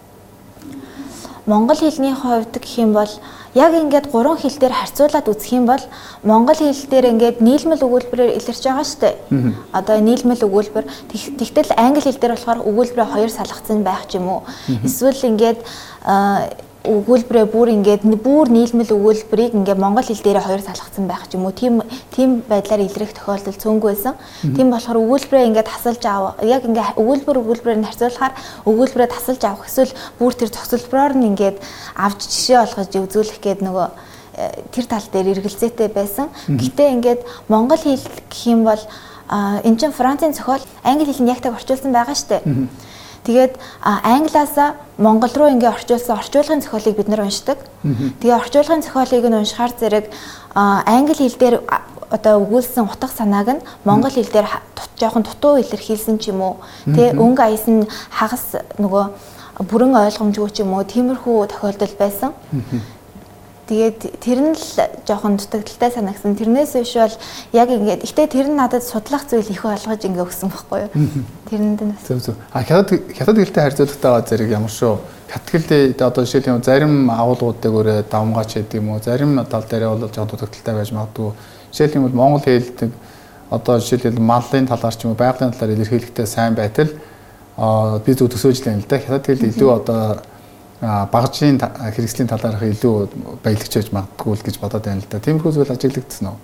монгол 1.46 1.76
хэлний 1.76 2.14
хувьд 2.14 2.54
гэх 2.54 2.78
юм 2.78 2.92
бол 2.92 3.10
яг 3.54 3.72
ингээд 3.74 4.10
гурван 4.10 4.38
хэл 4.38 4.58
дээр 4.58 4.72
харьцуулаад 4.72 5.26
үзэх 5.28 5.52
юм 5.52 5.66
бол 5.66 5.82
монгол 6.22 6.54
хэл 6.54 6.86
дээр 6.88 7.06
ингээд 7.12 7.38
нийлмэл 7.42 7.82
өгүүлбэрээр 7.82 8.36
илэрч 8.38 8.62
байгаа 8.62 8.86
шүү 8.86 9.00
дээ. 9.02 9.16
Одоо 9.72 9.96
нийлмэл 10.00 10.46
өгүүлбэр 10.46 10.86
тэгтэл 11.10 11.74
англи 11.76 12.00
хэл 12.00 12.20
дээр 12.22 12.34
болохоор 12.38 12.60
өгүүлбэрээ 12.62 13.08
хоёр 13.12 13.30
салгацсан 13.30 13.82
байх 13.82 14.06
ч 14.06 14.22
юм 14.22 14.28
уу. 14.30 14.42
Эсвэл 14.86 15.18
ингээд 15.34 15.60
өгүүлбэрээ 16.82 17.46
бүр 17.46 17.68
ингээд 17.78 18.02
бүр 18.02 18.50
нийлмэл 18.50 18.90
өгүүлбэрийг 18.90 19.54
ингээд 19.54 19.78
монгол 19.78 20.02
хэл 20.02 20.18
дээрээ 20.18 20.42
хоёр 20.42 20.62
салгацсан 20.66 21.06
байх 21.06 21.30
ч 21.30 21.38
юм 21.38 21.46
уу. 21.46 21.54
Тийм 21.54 21.82
тийм 22.10 22.42
байдлаар 22.42 22.82
илрэх 22.82 23.14
тохиолдол 23.14 23.54
цөөнгүй 23.54 23.90
байсан. 23.94 24.14
Тийм 24.42 24.74
болохоор 24.74 24.98
өгүүлбэрээ 24.98 25.46
ингээд 25.46 25.70
тасалж 25.70 26.02
аав. 26.02 26.42
Яг 26.42 26.66
ингээд 26.66 26.98
өгүүлбэр 26.98 27.38
өгүүлбэрээр 27.38 27.78
нь 27.78 27.86
харьцуулахаар 27.86 28.34
өгүүлбэрээ 28.66 29.10
тасалж 29.14 29.42
авах 29.46 29.70
эсвэл 29.70 29.94
бүр 30.18 30.34
тэр 30.34 30.50
зохицолбороор 30.50 31.14
нь 31.14 31.28
ингээд 31.30 31.62
авч 31.94 32.20
жишээ 32.26 32.58
олгож 32.66 32.90
үзүүлэх 32.90 33.38
гээд 33.38 33.60
нөгөө 33.62 33.88
э, 34.42 34.66
тэр 34.74 34.84
тал 34.90 35.06
дээр 35.06 35.38
эргэлзээтэй 35.38 35.86
байсан. 35.86 36.34
Гэтэ 36.50 36.90
ингээд 36.98 37.20
монгол 37.46 37.78
хэл 37.78 38.02
гэх 38.26 38.42
юм 38.50 38.66
бол 38.66 38.82
энэ 39.30 39.78
чинь 39.78 39.94
Францын 39.94 40.34
зохиол 40.34 40.66
англи 40.82 41.06
хэл 41.06 41.22
нь 41.22 41.30
яг 41.30 41.38
так 41.38 41.54
орчуулсан 41.54 41.94
байгаа 41.94 42.18
шүү 42.18 42.42
дээ. 42.42 42.42
Тэгээд 43.22 43.54
англиасаа 43.82 44.74
монгол 44.98 45.30
руу 45.34 45.48
ингээ 45.54 45.70
орчуулсан 45.70 46.18
орчуулгын 46.18 46.62
зохиолыг 46.62 46.96
бид 46.96 47.08
нар 47.08 47.22
уншдаг. 47.22 47.58
Тэгээ 48.20 48.38
орчуулгын 48.42 48.82
зохиолыг 48.82 49.24
нь 49.30 49.38
уншихаар 49.38 49.72
зэрэг 49.78 50.06
англи 50.54 51.14
хэл 51.14 51.38
дээр 51.38 51.56
одоо 52.10 52.42
өгүүлсэн 52.42 52.84
утга 52.84 53.06
санааг 53.06 53.48
нь 53.56 53.64
монгол 53.86 54.10
хэл 54.10 54.26
дээр 54.26 54.48
жоохон 54.98 55.22
дутуу 55.22 55.62
илэрхийлсэн 55.62 56.18
ч 56.18 56.34
юм 56.34 56.42
уу. 56.42 56.54
Тэ 56.84 57.14
өнгө 57.14 57.42
аяс 57.46 57.66
нь 57.70 57.86
хагас 58.10 58.58
нөгөө 58.82 59.04
бүрэн 59.70 59.94
ойлгомжгүй 59.96 60.50
ч 60.50 60.66
юм 60.66 60.74
уу. 60.74 60.82
Тиймэрхүү 60.82 61.46
тохиолдол 61.46 61.94
байсан. 61.98 62.34
Тэгээд 63.62 64.18
тэр 64.18 64.38
нь 64.42 64.58
л 64.58 64.66
жоохон 65.06 65.38
дутагдaltaй 65.38 65.90
санагсан. 65.94 66.34
Тэрнээс 66.34 66.74
биш 66.74 66.98
бол 66.98 67.14
яг 67.54 67.68
ингээд 67.70 68.02
ихтэй 68.02 68.26
тэр 68.26 68.50
нь 68.50 68.58
надад 68.58 68.82
судлах 68.82 69.22
зүйл 69.30 69.46
их 69.46 69.62
болгож 69.62 70.02
ингээ 70.02 70.26
өгсөн 70.26 70.50
байхгүй 70.50 70.78
юу. 70.82 70.90
Тэрэнд 71.46 71.80
нь 71.86 71.94
зөв 72.02 72.18
зөв. 72.18 72.34
А 72.50 72.66
хятад 72.66 72.90
хятад 73.14 73.38
гэлтэй 73.38 73.62
харьцуулалтаа 73.62 74.26
зэрэг 74.26 74.50
ямар 74.50 74.66
шүү. 74.66 74.98
Хятад 75.30 75.50
гэлтэй 75.54 75.94
одоо 75.94 76.26
жишээлбэл 76.26 76.66
зарим 76.66 77.06
агуулгуудыг 77.06 77.70
өөрөө 77.70 78.10
давмгаач 78.10 78.50
гэдэг 78.58 78.82
юм 78.82 78.90
уу. 78.90 78.98
Зарим 78.98 79.38
тал 79.46 79.62
дээр 79.62 79.94
бол 79.94 80.10
жоохон 80.10 80.34
дутагдaltaй 80.34 80.74
байж 80.74 80.90
магадгүй. 80.90 81.30
Жишээлбэл 81.70 82.18
Монгол 82.18 82.42
хэлдэг 82.42 82.90
одоо 83.46 83.78
жишээлбэл 83.78 84.18
малын 84.18 84.66
талаар 84.66 84.94
ч 84.96 85.06
юм 85.06 85.14
уу 85.14 85.20
байгалийн 85.22 85.54
талаар 85.54 85.76
илэрхийлэхдээ 85.78 86.26
сайн 86.26 86.58
байтал 86.58 86.90
а 87.56 88.00
би 88.02 88.10
зөв 88.10 88.26
төсөөлж 88.32 88.64
байна 88.64 88.82
л 88.82 88.88
да. 88.88 88.98
Хятад 88.98 89.26
хэл 89.26 89.46
илүү 89.54 89.70
одоо 89.70 90.18
багжийн 90.82 91.62
хэрэгслийн 91.62 92.28
талаарх 92.28 92.62
илүү 92.66 93.38
баялагч 93.44 93.72
байж 93.78 93.88
магадгүй 93.94 94.34
л 94.34 94.46
гэж 94.46 94.56
бодоод 94.58 94.82
байна 94.82 94.98
л 94.98 95.06
да. 95.06 95.22
Тиймэрхүү 95.22 95.52
зүйл 95.54 95.70
ажиглагдсан 95.70 96.26
уу? 96.34 96.38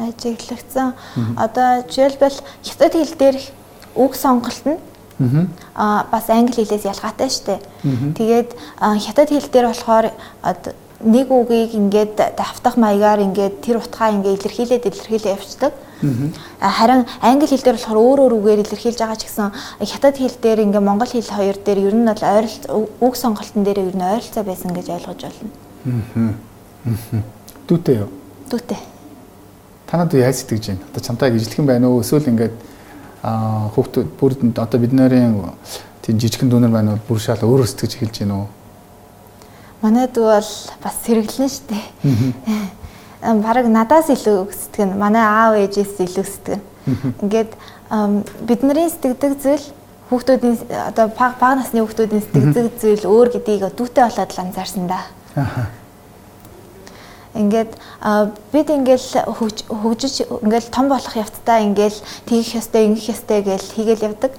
Ажиглагдсан. 0.00 0.96
Одоо 1.36 1.84
жишээлбэл 1.84 2.40
хятад 2.64 2.92
хэл 2.96 3.14
дээр 3.20 3.36
үг 4.00 4.12
сонголт 4.16 4.64
нь 4.64 4.80
Аа 5.74 6.06
бас 6.10 6.26
англи 6.28 6.64
хэлээс 6.64 6.88
ялгаатай 6.88 7.28
шүү 7.30 7.44
дээ. 7.46 7.60
Тэгээд 8.16 8.50
хятад 8.80 9.28
хэл 9.28 9.48
дээр 9.52 9.66
болохоор 9.70 10.06
нэг 11.04 11.28
үгийг 11.30 11.74
ингээд 11.74 12.36
давтах 12.36 12.76
маягаар 12.76 13.20
ингээд 13.26 13.60
тэр 13.60 13.76
утгаа 13.82 14.10
ингээд 14.14 14.38
илэрхийлээд 14.42 14.86
илэрхийлээ 14.86 15.34
явцдаг. 15.34 15.72
Харин 16.60 17.06
англи 17.22 17.46
хэл 17.46 17.62
дээр 17.62 17.78
болохоор 17.78 17.98
өөр 17.98 18.18
өөр 18.26 18.34
үгээр 18.38 18.62
илэрхийлж 18.66 18.98
байгаа 18.98 19.18
ч 19.18 19.30
гэсэн 19.30 19.50
хятад 19.86 20.16
хэл 20.18 20.36
дээр 20.42 20.66
ингээ 20.66 20.82
монгол 20.82 21.06
хэл 21.06 21.30
хоёр 21.30 21.56
дээр 21.62 21.78
ер 21.90 21.94
нь 21.94 22.06
бол 22.06 22.22
ойролт 22.22 22.64
үг 22.98 23.14
сонголтын 23.14 23.62
дээр 23.62 23.78
ер 23.86 23.96
нь 23.96 24.02
ойролцоо 24.02 24.42
байсан 24.42 24.70
гэж 24.74 24.86
ойлгож 24.98 25.20
байна. 25.22 26.34
Дүүтэй 27.68 27.96
юу? 28.02 28.10
Дүүтэй. 28.50 28.80
Танад 29.86 30.14
яаж 30.14 30.42
сэтгэж 30.42 30.74
байна? 30.74 30.82
Одоо 30.90 31.02
чамтай 31.02 31.30
ижлэхэн 31.36 31.66
байна 31.66 31.86
уу? 31.86 32.02
Эсвэл 32.02 32.26
ингээд 32.30 32.54
хүүхдүүд 33.22 34.08
бүр 34.18 34.32
одоо 34.58 34.78
бид 34.80 34.92
нарын 34.92 35.54
тийм 36.02 36.18
жижигхэн 36.18 36.50
дүүнер 36.50 36.74
байна 36.74 36.98
уу? 36.98 37.04
Бүр 37.06 37.22
шал 37.22 37.38
өөрөө 37.38 37.70
сэтгэж 37.70 38.02
эхэлж 38.02 38.26
байна 38.26 38.34
уу? 38.42 38.48
Манайд 39.82 40.14
бол 40.14 40.46
бас 40.82 40.96
сэргэлэн 41.04 41.50
штэ. 41.50 41.78
Бараг 43.22 43.66
надаас 43.66 44.08
илүү 44.14 44.46
сэтгэн. 44.54 44.94
Манай 44.94 45.26
аав 45.26 45.58
ээжээс 45.58 45.98
илүү 45.98 46.26
сэтгэн. 46.26 46.60
Ингээд 47.22 47.52
бидний 48.46 48.88
сэтгэдэг 48.88 49.32
зүйл 49.42 49.66
хүүхдүүдийн 50.06 50.56
одоо 50.92 51.06
бага 51.10 51.58
насны 51.58 51.82
хүүхдүүдийн 51.82 52.22
сэтгэдэг 52.22 52.66
зүйл 52.78 53.04
өөр 53.10 53.28
гэдгийг 53.34 53.74
дүүтэй 53.74 54.06
болоод 54.06 54.30
л 54.30 54.42
анзаарсан 54.46 54.86
да. 54.86 55.00
Ингээд 57.32 57.72
бид 58.52 58.68
ингээл 58.68 59.08
хөгжиж 59.24 60.28
ингээл 60.28 60.68
том 60.68 60.92
болох 60.92 61.16
явцдаа 61.16 61.64
ингээл 61.64 61.96
тэгэх 62.28 62.60
ёстой 62.60 62.92
ингэх 62.92 63.08
ёстой 63.08 63.40
гэж 63.40 63.62
хийгээл 63.72 64.06
явдаг. 64.12 64.32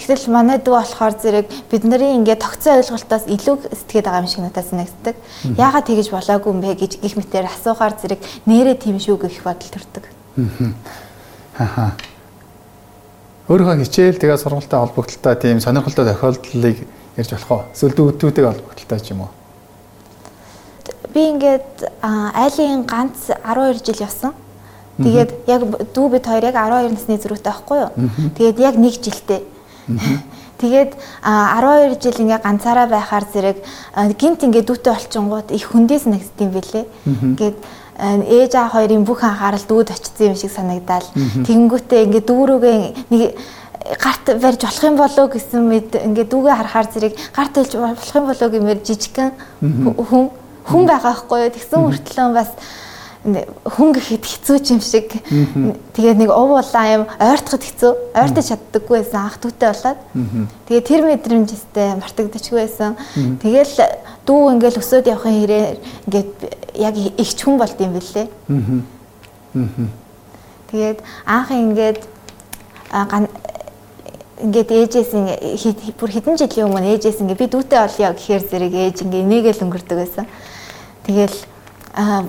Тэгтэл 0.00 0.32
манай 0.32 0.56
дүү 0.56 0.72
болохоор 0.72 1.14
зэрэг 1.20 1.46
бид 1.68 1.84
нарын 1.84 2.24
ингээд 2.24 2.40
тогтсон 2.40 2.80
ойлголтоос 2.80 3.28
илүү 3.28 3.56
сэтгэхэд 3.68 4.06
байгаа 4.08 4.22
юм 4.24 4.32
шиг 4.32 4.40
надад 4.40 4.64
санагддаг. 4.64 5.16
Яагаад 5.60 5.88
тэгэж 5.92 6.08
болоогүй 6.08 6.50
юм 6.56 6.60
бэ 6.64 6.72
гэж 6.80 6.92
гих 7.04 7.20
мэтээр 7.20 7.52
асуухаар 7.52 7.94
зэрэг 8.00 8.20
нэрээ 8.48 8.76
тийм 8.80 8.96
шүү 8.96 9.20
гэх 9.28 9.44
бодол 9.44 9.68
төрдөг. 9.68 10.04
Аа. 11.58 11.92
Өөрөө 13.48 13.80
хичээл 13.84 14.20
тэгээ 14.20 14.40
сургуультай 14.40 14.78
холбогдлолтой 14.80 15.34
тийм 15.36 15.60
сонирхолтой 15.60 16.04
тохиолдлыг 16.04 16.84
ярьж 17.16 17.30
болох 17.32 17.50
уу? 17.50 17.62
Эсвэл 17.72 17.96
дүүдүүдтэй 17.96 18.44
холбогдлолтой 18.44 19.00
ч 19.00 19.12
юм 19.16 19.24
уу? 19.24 19.32
Би 21.14 21.20
ингээд 21.32 21.88
айлын 22.02 22.84
ганц 22.84 23.30
12 23.44 23.84
жил 23.84 24.04
явсан. 24.04 24.32
Тэгээд 24.98 25.30
яг 25.46 25.62
дүү 25.94 26.06
бид 26.10 26.26
хоёр 26.26 26.44
яг 26.50 26.56
12 26.58 26.94
насны 26.94 27.18
зэрэгтэй 27.18 27.52
байхгүй 27.52 27.78
юу? 27.78 27.90
Тэгээд 28.34 28.58
яг 28.58 28.74
нэг 28.74 28.94
жилтэй. 28.98 29.42
Тэгээд 30.58 30.92
12 31.22 32.02
жил 32.02 32.18
ингээ 32.18 32.42
ганцаараа 32.42 32.86
байхаар 32.90 33.24
зэрэг 33.30 33.62
гинт 34.18 34.42
ингээ 34.42 34.66
дүүтэй 34.66 34.90
олчингууд 34.90 35.54
их 35.54 35.70
хүндээс 35.70 36.10
нэгсдэм 36.10 36.50
билээ. 36.50 36.84
Ингээд 37.06 37.58
ээж 38.26 38.52
аа 38.58 38.74
хоёрын 38.74 39.06
бүх 39.06 39.22
анхаарал 39.22 39.62
дүүд 39.62 39.94
очсон 39.94 40.34
юм 40.34 40.36
шиг 40.38 40.50
санагдал. 40.50 41.06
Тэгэнгүүтээ 41.46 42.10
ингээ 42.10 42.22
дүүрүүгээ 42.26 42.78
нэг 43.14 43.22
гарт 44.02 44.26
барьж 44.42 44.60
болох 44.66 44.84
юм 44.84 44.96
болоо 44.98 45.26
гэсэн 45.30 45.62
мэд 45.62 45.90
ингээ 45.94 46.26
дүүгээ 46.26 46.54
харахаар 46.58 46.88
зэрэг 46.90 47.14
гарт 47.34 47.54
хэлж 47.54 47.72
болох 47.78 48.14
юм 48.14 48.26
болоо 48.26 48.48
гэмээр 48.50 48.80
жижигхэн 48.82 49.30
хүн 49.62 50.30
хүн 50.68 50.84
байгаа 50.84 51.12
байхгүй 51.16 51.38
юу 51.48 51.52
тэгсэн 51.56 51.80
мөртлөө 51.80 52.28
бас 52.36 52.52
хүн 53.24 53.90
гэхэд 53.92 54.24
хэцүү 54.24 54.56
юм 54.70 54.80
шиг. 54.80 55.10
Тэгээд 55.96 56.18
нэг 56.22 56.30
ув 56.30 56.54
улаан 56.54 57.02
юм 57.02 57.04
ойртоход 57.18 57.64
хэцүү. 57.66 57.92
Ойртож 58.14 58.46
чаддаггүй 58.46 59.02
байсан. 59.02 59.26
Ах 59.26 59.36
дүүтэй 59.42 59.68
болоод. 59.74 60.00
Тэгээд 60.70 60.86
тэр 60.86 61.02
мэдрэмжтэй 61.02 61.88
мартагдчихгүй 61.98 62.60
байсан. 62.62 62.94
Тэгэл 63.42 63.74
дүү 64.22 64.42
ингээл 64.54 64.78
өсөөд 64.78 65.10
явахын 65.10 65.34
хэрээр 65.34 65.76
ингээд 66.06 66.32
яг 66.78 66.94
их 66.94 67.30
ч 67.34 67.42
хүн 67.42 67.58
болд 67.58 67.80
юм 67.80 67.96
бэлээ 67.98 68.28
тэгээд 70.70 70.98
анх 71.24 71.50
ингээд 71.50 72.00
ингээд 74.44 74.70
ээжээс 74.70 75.12
ингээ 75.16 75.96
бүр 75.98 76.10
хэдэн 76.12 76.36
жилийн 76.38 76.68
өмнө 76.68 76.92
ээжээс 76.94 77.24
ингээ 77.24 77.40
би 77.40 77.46
дүүтэй 77.48 77.80
олё 77.80 78.12
гэхээр 78.14 78.42
зэрэг 78.44 78.74
ээж 78.76 78.96
ингээ 79.02 79.24
энийгэл 79.24 79.64
өнгөрдөг 79.64 79.96
байсан. 79.98 80.26
Тэгэл 81.08 81.36
аа 81.96 82.28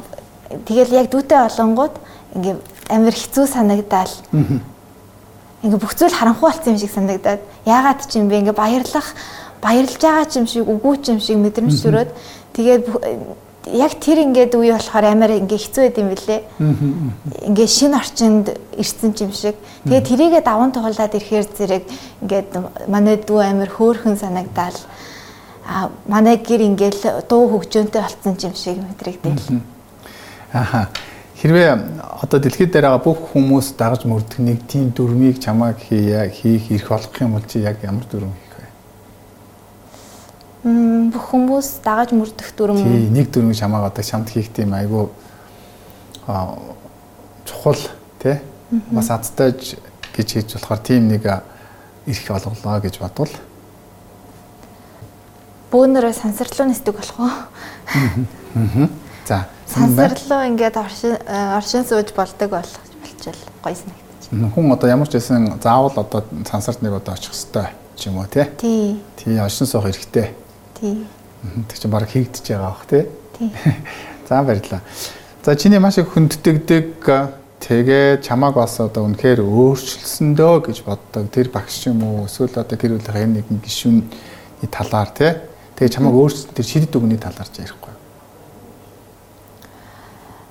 тэгэл 0.63 0.95
яг 0.95 1.11
дүүтэй 1.11 1.39
олонгууд 1.51 1.95
ингээ 2.39 2.55
амар 2.95 3.11
хэцүү 3.11 3.45
санагдаал. 3.51 4.15
Ингээ 5.59 5.83
бүх 5.83 5.93
зүйл 5.99 6.15
харанхуй 6.15 6.47
болсон 6.47 6.73
юм 6.73 6.79
шиг 6.79 6.95
санагдаад. 6.95 7.43
Яагаад 7.67 8.07
ч 8.07 8.23
юм 8.23 8.31
бэ? 8.31 8.39
Ингээ 8.39 8.55
баярлах 8.55 9.11
баярлж 9.59 9.99
байгаа 9.99 10.25
ч 10.31 10.39
юм 10.39 10.47
шиг 10.47 10.63
үгүй 10.63 10.95
ч 11.03 11.11
юм 11.11 11.19
шиг 11.19 11.37
мэдрэмж 11.43 11.75
төрөөд. 11.75 12.11
Тэгээд 12.55 12.83
яг 13.75 13.93
тэр 13.99 14.23
ингээд 14.23 14.55
үе 14.55 14.71
болохоор 14.71 15.05
амар 15.11 15.35
ингээ 15.43 15.59
хэцүү 15.59 15.83
байд 15.83 15.99
юм 15.99 16.09
бэлээ. 16.15 16.41
Ингээ 17.51 17.67
шинэ 17.67 17.99
орчинд 17.99 18.45
ирсэн 18.79 19.11
юм 19.19 19.35
шиг. 19.35 19.59
Тэгээд 19.83 20.07
тэрийгээ 20.07 20.43
даван 20.47 20.71
туулаад 20.71 21.19
ирэхээр 21.19 21.45
зэрэг 21.51 21.83
ингээд 22.23 22.49
манай 22.87 23.19
дүү 23.19 23.39
амар 23.43 23.67
хөөхөн 23.67 24.15
санагдаал 24.15 24.79
а 25.69 25.89
манай 26.09 26.37
гэр 26.41 26.65
ингээл 26.65 27.29
дуу 27.29 27.45
хөгжөөнтэй 27.53 28.01
болцсон 28.01 28.33
юм 28.41 28.55
шиг 28.57 28.81
мэдрэгдэв. 28.81 29.61
Аха. 30.51 30.89
Хэрвээ 31.37 31.77
одоо 32.25 32.39
дэлхийд 32.41 32.73
дээр 32.73 32.89
байгаа 32.89 33.05
бүх 33.05 33.29
хүмүүс 33.31 33.77
дагаж 33.77 34.09
мөрдөх 34.09 34.41
нэг 34.41 34.65
тийм 34.65 34.89
дүрмийг 34.89 35.37
чамааг 35.37 35.77
хийя 35.77 36.25
хийх 36.25 36.73
ирэх 36.73 36.89
болох 36.89 37.21
юм 37.21 37.37
бол 37.37 37.45
чи 37.45 37.61
яг 37.61 37.77
ямар 37.85 38.03
дүрм 38.09 38.33
хийх 38.33 38.55
вэ? 38.57 38.67
Мм 40.73 41.13
бүх 41.13 41.29
хүмүүс 41.31 41.85
дагаж 41.85 42.17
мөрдөх 42.17 42.49
дүрм. 42.57 42.81
Тий, 42.81 43.07
нэг 43.13 43.29
дүрмийг 43.29 43.55
чамааг 43.61 43.93
одоо 43.93 44.03
шамт 44.03 44.33
хийх 44.33 44.49
тийм 44.51 44.73
айгүй 44.73 45.07
а 46.25 46.57
чухал 47.45 47.77
тий 48.19 48.41
бас 48.91 49.09
азтай 49.13 49.53
гэж 49.53 50.27
хийж 50.33 50.57
болохоор 50.57 50.81
тийм 50.81 51.07
нэг 51.07 51.23
ирэх 52.09 52.27
олголоо 52.35 52.81
гэж 52.81 52.99
бодвол 52.99 53.31
бөөнөрөө 55.71 56.13
сансарлуу 56.17 56.67
нисдэг 56.69 56.95
болох 56.97 57.19
уу? 57.19 58.87
За. 59.29 59.45
Сансарлуу 59.69 60.41
ингээд 60.49 60.77
оршин 60.81 61.17
оршин 61.29 61.85
сууж 61.85 62.13
болдог 62.17 62.49
болох 62.49 62.81
болчихвол 63.03 63.43
гоё 63.63 63.77
санагдчих. 63.77 64.53
Хүн 64.55 64.73
одоо 64.73 64.89
ямар 64.89 65.07
ч 65.07 65.19
байсан 65.21 65.59
заавал 65.61 65.93
одоо 65.93 66.23
сансарт 66.49 66.81
нэг 66.81 66.97
одоо 66.97 67.13
очих 67.13 67.33
хэвээр 67.33 67.73
ч 67.95 68.09
юм 68.09 68.17
уу 68.17 68.25
тий? 68.25 68.45
Тий. 68.57 69.01
Тий, 69.15 69.37
оршин 69.37 69.67
суух 69.67 69.85
хэрэгтэй. 69.85 70.33
Тий. 70.81 71.05
Тэг 71.69 71.77
чинь 71.77 71.91
баг 71.91 72.09
хийгдэж 72.09 72.45
байгаа 72.49 72.73
бах 72.73 72.85
тий? 72.89 73.05
Тий. 73.37 73.53
За 74.29 74.41
баярлалаа. 74.41 74.81
За 75.45 75.55
чиний 75.55 75.79
маш 75.79 75.97
их 75.97 76.09
хүнддэгдэг 76.13 77.05
тэгээ 77.59 78.23
чамааг 78.25 78.55
бас 78.55 78.79
одоо 78.79 79.05
үнэхээр 79.05 79.43
өөрчилсөндөө 79.43 80.55
гэж 80.65 80.77
боддог 80.87 81.29
тэр 81.29 81.51
багш 81.53 81.91
юм 81.91 82.03
уу 82.03 82.25
эсвэл 82.25 82.55
одоо 82.55 82.77
гэр 82.77 82.97
бүлийн 82.97 83.35
нэгэн 83.35 83.59
гишүүний 83.59 84.69
талаар 84.71 85.11
тий 85.11 85.31
Тэгээ 85.79 85.95
чамайг 85.95 86.15
өөрсдөө 86.19 86.59
тэр 86.59 86.67
шидэд 86.67 86.95
өгний 86.99 87.15
талаар 87.15 87.47
ч 87.47 87.63
ярихгүй. 87.63 87.93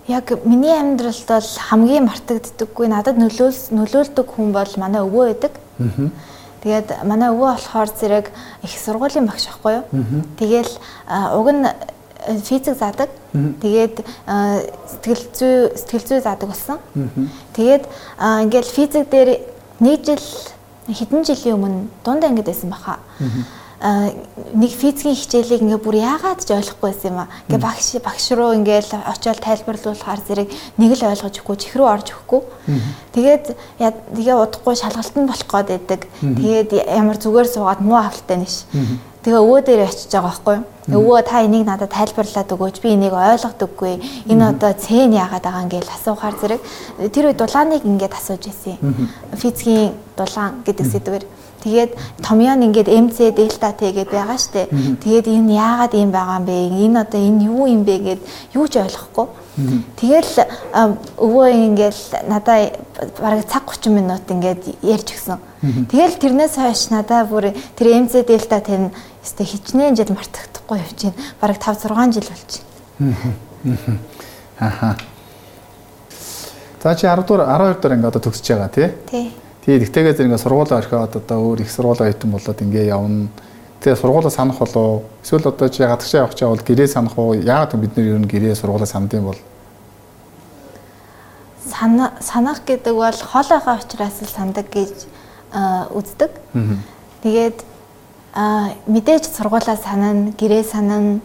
Яг 0.09 0.33
миний 0.49 0.73
амьдралд 0.73 1.29
бол 1.29 1.51
хамгийн 1.69 2.09
мартагддаггүй 2.09 2.89
надад 2.89 3.21
нөлөөлс 3.21 3.69
нөлөөлдөг 3.77 4.25
хүн 4.25 4.57
бол 4.57 4.73
манай 4.81 5.05
өвөө 5.05 5.25
байдаг. 5.29 5.53
Тэгээд 6.65 7.05
манай 7.05 7.29
өвөө 7.29 7.61
болохоор 7.61 7.93
зэрэг 7.93 8.33
их 8.65 8.73
сургуулийн 8.73 9.29
багш 9.29 9.53
байхгүй 9.53 9.73
юу? 9.77 9.85
Тэгэл 10.41 10.73
уг 11.37 11.49
нь 11.53 11.69
э, 11.69 12.41
физик 12.41 12.81
заадаг. 12.81 13.13
Тэгээд 13.37 14.01
сэтгэл 14.01 15.25
зүй 15.37 15.77
сэтгэл 15.77 16.09
зүй 16.09 16.21
заадаг 16.25 16.49
болсон. 16.49 16.81
Тэгээд 17.53 17.85
ингээл 18.17 18.65
физик 18.73 19.13
дээр 19.13 19.45
нэг 19.85 20.09
жил 20.09 20.25
хэдэн 20.89 21.21
жилийн 21.21 21.61
өмнө 21.61 21.93
дундаа 22.01 22.33
ингэж 22.33 22.49
байсан 22.49 22.73
баха 22.73 22.97
нэг 23.79 24.73
физикийн 24.75 25.15
хичээлийг 25.15 25.63
ингээ 25.63 25.79
бүр 25.79 25.97
яагаад 26.03 26.43
ч 26.43 26.51
ойлгохгүй 26.51 26.91
байсан 26.91 27.11
юм 27.15 27.19
аа. 27.23 27.31
Ингээ 27.47 27.63
багш 27.63 27.89
багш 28.03 28.27
руу 28.35 28.51
ингээл 28.59 28.91
очиод 29.07 29.39
тайлбарлуулахаар 29.39 30.21
зэрэг 30.27 30.49
нэг 30.83 30.91
л 30.99 31.07
ойлгож 31.15 31.35
өгөхгүй 31.39 31.57
чих 31.63 31.79
рүү 31.79 31.87
орж 31.87 32.11
өгөхгүй. 32.11 32.43
Тэгээд 33.15 33.45
тэгээ 34.19 34.35
удахгүй 34.35 34.75
шалгалтанд 34.75 35.31
болох 35.31 35.47
гээд 35.47 35.69
байдаг. 35.71 36.01
Тэгээд 36.19 36.71
ямар 36.91 37.23
зүгээр 37.23 37.47
суугаад 37.47 37.81
муу 37.87 38.03
авалтай 38.03 38.43
нэш. 38.43 38.67
Тэгээ 39.29 39.45
өвөө 39.45 39.61
дээр 39.61 39.83
очиж 39.85 40.09
байгаа 40.09 40.25
байхгүй 40.25 40.57
юу? 40.57 40.65
Өвөө 41.05 41.21
та 41.29 41.45
энийг 41.45 41.69
надад 41.69 41.93
тайлбарлаад 41.93 42.49
өгөөч. 42.49 42.81
Би 42.81 42.97
энийг 42.97 43.13
ойлгодоггүй. 43.13 44.25
Энэ 44.25 44.57
одоо 44.57 44.73
цэн 44.73 45.13
яагаад 45.13 45.45
байгаа 45.45 45.63
юм 45.69 45.69
гээл 45.69 45.93
асуухаар 45.93 46.37
зэрэг 46.41 46.61
тэр 47.13 47.29
үед 47.29 47.37
дулааныг 47.37 47.85
ингээд 47.85 48.17
асууж 48.17 48.49
ирсэн. 48.49 48.81
Физикийн 49.37 49.93
дулаан 50.17 50.65
гэдэг 50.65 50.87
сэдвэр. 50.89 51.25
Тэгээд 51.61 51.91
томьёон 52.25 52.73
ингээд 52.73 52.89
MC 52.89 53.37
дельта 53.37 53.77
Т 53.77 53.93
гэдээ 53.93 54.17
байгаа 54.17 54.41
штэ. 54.41 54.73
Тэгээд 55.05 55.29
энэ 55.29 55.61
яагаад 55.61 55.93
ийм 55.93 56.09
байгаа 56.09 56.41
юм 56.41 56.45
бэ? 56.49 56.57
Энэ 56.89 56.97
одоо 57.05 57.21
энэ 57.21 57.45
юу 57.53 57.69
юм 57.69 57.85
бэ 57.85 57.97
гэд 58.01 58.21
юу 58.57 58.65
ч 58.65 58.81
ойлгохгүй. 58.81 59.29
Тэгэл 59.99 60.47
өвөө 61.19 61.47
ингээд 61.51 62.31
надаа 62.31 62.71
бараг 63.19 63.43
цаг 63.51 63.67
30 63.67 63.91
минут 63.91 64.23
ингээд 64.31 64.79
ярьж 64.87 65.19
өгсөн. 65.19 65.43
Тэгэл 65.91 66.15
тэрнээс 66.15 66.55
хойш 66.55 66.95
надаа 66.95 67.27
бүр 67.27 67.51
тэр 67.75 68.07
MC 68.07 68.23
дельта 68.23 68.63
Т 68.63 68.71
нь 68.79 68.95
өстө 69.19 69.43
хичнээн 69.43 69.99
жил 69.99 70.15
мартагдахгүй 70.15 70.79
явж 70.79 71.11
байна. 71.11 71.19
Бараг 71.43 71.59
5 71.59 71.91
6 71.91 72.15
жил 72.15 72.29
болж 72.31 72.51
байна. 72.63 73.99
Аха. 74.59 74.97
За 76.83 76.95
чи 76.95 77.07
10 77.07 77.27
дугаар 77.27 77.51
12 77.51 77.83
дугаар 77.83 77.95
ингээд 77.99 78.15
одоо 78.15 78.23
төгсөж 78.23 78.47
байгаа 78.47 78.71
тий? 78.71 78.89
Тий. 79.11 79.27
Тэгээ 79.67 79.83
тэгтэйгээ 79.91 80.15
зэрэг 80.15 80.29
ингээ 80.31 80.45
сургуулаа 80.47 80.79
орхиод 80.79 81.17
одоо 81.19 81.39
өөр 81.43 81.67
их 81.67 81.71
сургуулаа 81.75 82.07
ойтон 82.07 82.31
болоод 82.31 82.63
ингээ 82.63 82.95
явна. 82.95 83.27
Тэгээ 83.81 84.01
сургуулаа 84.01 84.31
санах 84.31 84.59
болоо 84.59 85.03
эсвэл 85.23 85.49
одоо 85.49 85.69
чи 85.69 85.83
гадагшаа 85.83 86.27
явах 86.27 86.35
чаа 86.35 86.51
бол 86.51 86.59
гэрээ 86.59 86.89
санах 86.91 87.19
уу? 87.19 87.35
Яагаад 87.35 87.79
бид 87.79 87.95
нэр 87.97 88.19
ер 88.19 88.19
нь 88.19 88.27
гэрээ 88.27 88.55
сургуулаа 88.59 88.91
сандсан 88.91 89.23
бол? 89.23 89.39
санах 92.21 92.67
гэдэг 92.67 92.95
бол 92.95 93.15
хоолойхоо 93.15 93.79
учраас 93.79 94.19
л 94.19 94.35
сандаг 94.35 94.67
гэж 94.67 95.07
үздэг. 95.95 96.31
Тэгээд 97.23 97.59
мэдээж 98.87 99.25
сургуулаа 99.31 99.79
санана, 99.79 100.35
гэрээ 100.35 100.65
санана. 100.67 101.21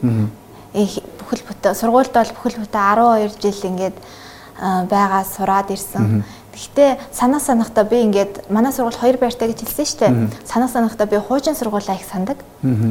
Бүхэл 0.73 1.43
бүтэ 1.49 1.73
сургуульд 1.73 2.13
бол 2.13 2.31
бүхэл 2.37 2.61
бүтэ 2.61 2.77
12 2.77 3.41
жил 3.41 3.61
ингээд 3.65 3.97
байгаа 4.89 5.25
сураад 5.25 5.73
ирсэн. 5.73 6.23
Гэхдээ 6.53 6.97
санаа 7.11 7.41
санахтаа 7.41 7.83
би 7.83 8.05
ингээд 8.05 8.49
манай 8.49 8.71
сургууль 8.71 8.95
хоёр 8.95 9.17
байртай 9.17 9.49
гэж 9.49 9.59
хэлсэн 9.65 9.85
шүү 9.89 9.99
дээ. 9.99 10.13
Санаа 10.45 10.69
санахтаа 10.69 11.07
би 11.09 11.17
хуучин 11.17 11.57
сургуулаа 11.57 11.97
их 11.97 12.05
сандаг. 12.05 12.37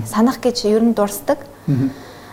Санах 0.07 0.43
гэж 0.43 0.67
ер 0.67 0.83
нь 0.83 0.95
дурсдаг. 0.95 1.39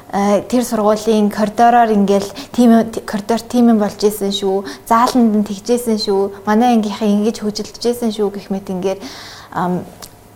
тэр 0.09 0.65
сургуулийн 0.65 1.29
коридороор 1.29 1.93
ингээл 1.93 2.25
тим 2.51 2.81
коридор 3.05 3.39
тим 3.45 3.77
болж 3.77 4.01
исэн 4.01 4.33
шүү. 4.33 4.65
Зааланд 4.89 5.37
нь 5.37 5.45
тэгжсэн 5.45 6.01
шүү. 6.01 6.45
Манай 6.49 6.73
ангийнхаа 6.73 7.05
ингэж 7.05 7.45
хөжилжсэн 7.45 8.09
шүү 8.09 8.33
гэх 8.33 8.49
мэт 8.49 8.73
ингээд 8.73 9.05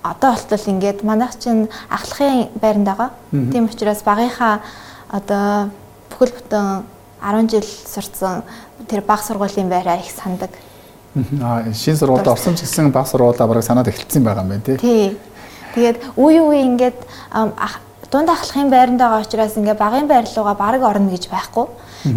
одоо 0.04 0.30
болтол 0.38 0.66
ингээд 0.70 1.02
манайх 1.02 1.34
чинь 1.42 1.74
ахлахын 1.90 2.54
байранд 2.62 2.86
байгаа. 2.86 3.10
Тийм 3.32 3.66
учраас 3.66 4.06
багийнхаа 4.06 4.62
одоо 5.10 5.74
бүхэл 6.14 6.38
бүтэн 6.38 6.86
10 7.24 7.50
жил 7.50 7.66
сурцсан 7.66 8.44
тэр 8.86 9.02
баг 9.02 9.26
сургуулийн 9.26 9.70
байраа 9.74 9.98
их 9.98 10.14
сандаг. 10.14 10.54
Аа 11.14 11.74
шин 11.74 11.98
сургуульд 11.98 12.28
орсон 12.28 12.56
ч 12.58 12.66
гэсэн 12.66 12.90
баг 12.92 13.08
сургуулаа 13.08 13.48
бараг 13.48 13.64
санаад 13.64 13.88
эхэлсэн 13.88 14.24
байгаа 14.24 14.42
юм 14.42 14.50
байна 14.50 14.66
тий. 14.66 14.78
Тий. 14.78 15.18
Тэгээд 15.76 15.98
үе 16.18 16.42
үе 16.42 16.60
ингээд 16.66 16.98
дунд 18.10 18.30
ахлахын 18.30 18.70
байранд 18.70 18.98
байгаа 18.98 19.22
учраас 19.22 19.58
ингээ 19.58 19.78
багын 19.78 20.08
байр 20.10 20.26
руугаа 20.26 20.58
баг 20.58 20.82
орно 20.82 21.14
гэж 21.14 21.30
байхгүй. 21.30 21.66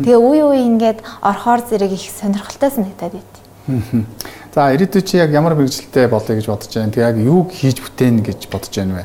Тэгээ 0.01 0.17
үе 0.17 0.43
үе 0.49 0.61
ингээд 0.65 1.05
орхоор 1.21 1.61
зэрэг 1.69 1.93
их 1.93 2.09
сонирхолтой 2.09 2.71
санагдаад 2.73 3.13
байт. 3.17 3.35
За 4.55 4.73
ирээдүйд 4.73 5.05
чи 5.05 5.17
яг 5.21 5.31
ямар 5.33 5.53
мэрэгжилтэй 5.57 6.09
болъё 6.09 6.37
гэж 6.37 6.47
бодож 6.49 6.73
байна? 6.73 6.93
Тэг 6.93 7.05
яг 7.05 7.17
юу 7.21 7.45
хийж 7.53 7.85
бүтээн 7.85 8.25
гэж 8.25 8.49
бодож 8.49 8.73
байна 8.73 9.05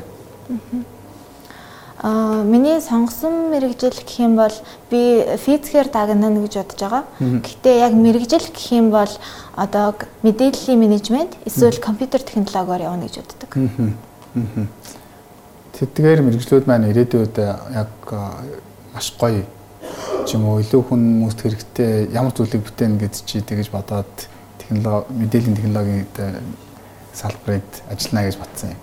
Аа 2.02 2.42
миний 2.42 2.80
сонгосон 2.80 3.54
мэрэгжил 3.54 3.94
гэх 3.94 4.18
юм 4.18 4.34
бол 4.34 4.50
би 4.90 5.22
физикээр 5.38 5.86
дагнана 5.86 6.42
гэж 6.42 6.54
бодож 6.58 6.80
байгаа. 6.82 7.04
Гэхдээ 7.22 7.76
яг 7.78 7.94
мэрэгжил 7.94 8.42
гэх 8.50 8.72
юм 8.74 8.90
бол 8.90 9.12
одоо 9.54 9.94
мэдээллийн 10.26 10.82
менежмент 10.82 11.38
эсвэл 11.46 11.78
компьютер 11.78 12.26
технологиор 12.26 12.82
явна 12.90 13.06
гэж 13.06 13.22
боддог. 13.22 13.50
Тэдгээр 15.78 16.26
мэрэгжлүүд 16.26 16.66
маань 16.66 16.90
ирээдүйд 16.90 17.38
яг 17.38 17.94
маш 18.90 19.14
гоё 19.14 19.46
ч 20.26 20.34
юм 20.34 20.50
уу 20.50 20.58
илүү 20.58 20.82
хүмүүст 20.82 21.38
хэрэгтэй 21.38 22.10
ямар 22.10 22.34
зүйлийг 22.34 22.66
бүтээн 22.66 22.98
гэж 22.98 23.14
чи 23.30 23.38
тэгэж 23.46 23.70
бодоод 23.70 24.10
технологи 24.58 25.06
мэдээллийн 25.22 25.54
технологид 25.54 26.14
салбарыг 27.14 27.62
ажиллана 27.86 28.26
гэж 28.26 28.36
бодсон 28.42 28.74
юм. 28.74 28.80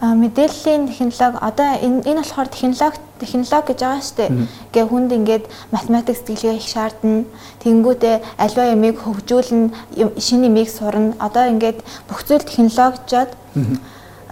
Мэдээллийн 0.00 0.88
технологи 0.88 1.38
одоо 1.44 1.76
энэ 1.76 2.00
энэ 2.08 2.20
болохоор 2.24 2.48
технологи 2.48 2.96
технологи 3.20 3.68
гэж 3.68 3.80
байгаа 3.84 4.00
шүү 4.00 4.16
дээ. 4.16 4.30
Гэ 4.72 4.82
хүнд 4.88 5.10
ингээд 5.12 5.44
математик 5.70 6.16
сэтгэлгээ 6.16 6.56
их 6.56 6.68
шаардна. 6.72 7.24
Тэнгүүтээ 7.60 8.16
аливаа 8.40 8.66
ямиг 8.72 8.96
хөгжүүлнэ, 8.96 9.68
шинэ 10.16 10.48
ямиг 10.48 10.68
сурна. 10.72 11.12
Одоо 11.20 11.52
ингээд 11.52 11.84
бүх 12.08 12.24
зүйл 12.24 12.48
технологичоод 12.48 13.30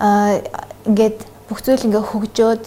а 0.01 0.41
ингээд 0.89 1.19
бүх 1.53 1.61
зүйл 1.61 1.85
ингээ 1.85 2.05
хөгжөөд 2.17 2.63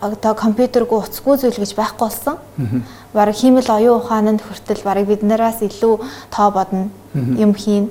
одоо 0.00 0.34
компьютергүй 0.36 1.00
уцгүй 1.00 1.40
зүйл 1.40 1.56
гэж 1.56 1.72
байхгүй 1.72 2.04
болсон. 2.04 2.36
Бараг 3.16 3.36
хиймэл 3.40 3.72
оюун 3.72 4.04
ухаанд 4.04 4.44
хүртэл 4.44 4.84
бараг 4.84 5.08
биднээс 5.08 5.64
илүү 5.64 5.94
тоо 6.28 6.48
бодно 6.52 6.92
юм 7.14 7.56
хийн. 7.56 7.88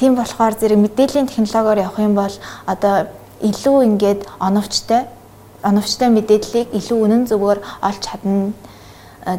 Тийм 0.00 0.16
болохоор 0.16 0.56
зэрэг 0.56 0.80
мэдээллийн 0.80 1.28
технологиор 1.28 1.84
явах 1.84 2.00
юм 2.00 2.16
бол 2.16 2.32
одоо 2.64 3.12
илүү 3.44 3.84
ингээд 3.84 4.24
оновчтой 4.40 5.04
оновчтой 5.60 6.08
мэдээллийг 6.08 6.72
илүү 6.72 6.98
үнэн 7.04 7.22
зөвөөр 7.28 7.60
олж 7.60 8.00
чадна 8.00 8.56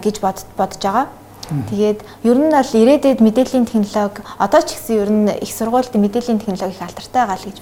гэж 0.06 0.22
бодож 0.22 0.46
байгаа. 0.86 1.10
Тэгээд 1.50 2.00
ер 2.30 2.38
нь 2.38 2.54
бол 2.54 2.72
ирээдүйд 2.78 3.20
мэдээллийн 3.26 3.66
технологи 3.66 4.22
одоо 4.38 4.62
ч 4.62 4.78
гэсэн 4.78 4.96
ер 5.02 5.10
нь 5.10 5.30
их 5.42 5.50
сургуульд 5.50 5.98
мэдээллийн 5.98 6.38
технологи 6.38 6.78
их 6.78 6.86
алдартай 6.86 7.26
байгаа 7.26 7.42
л 7.42 7.48
гэж 7.50 7.58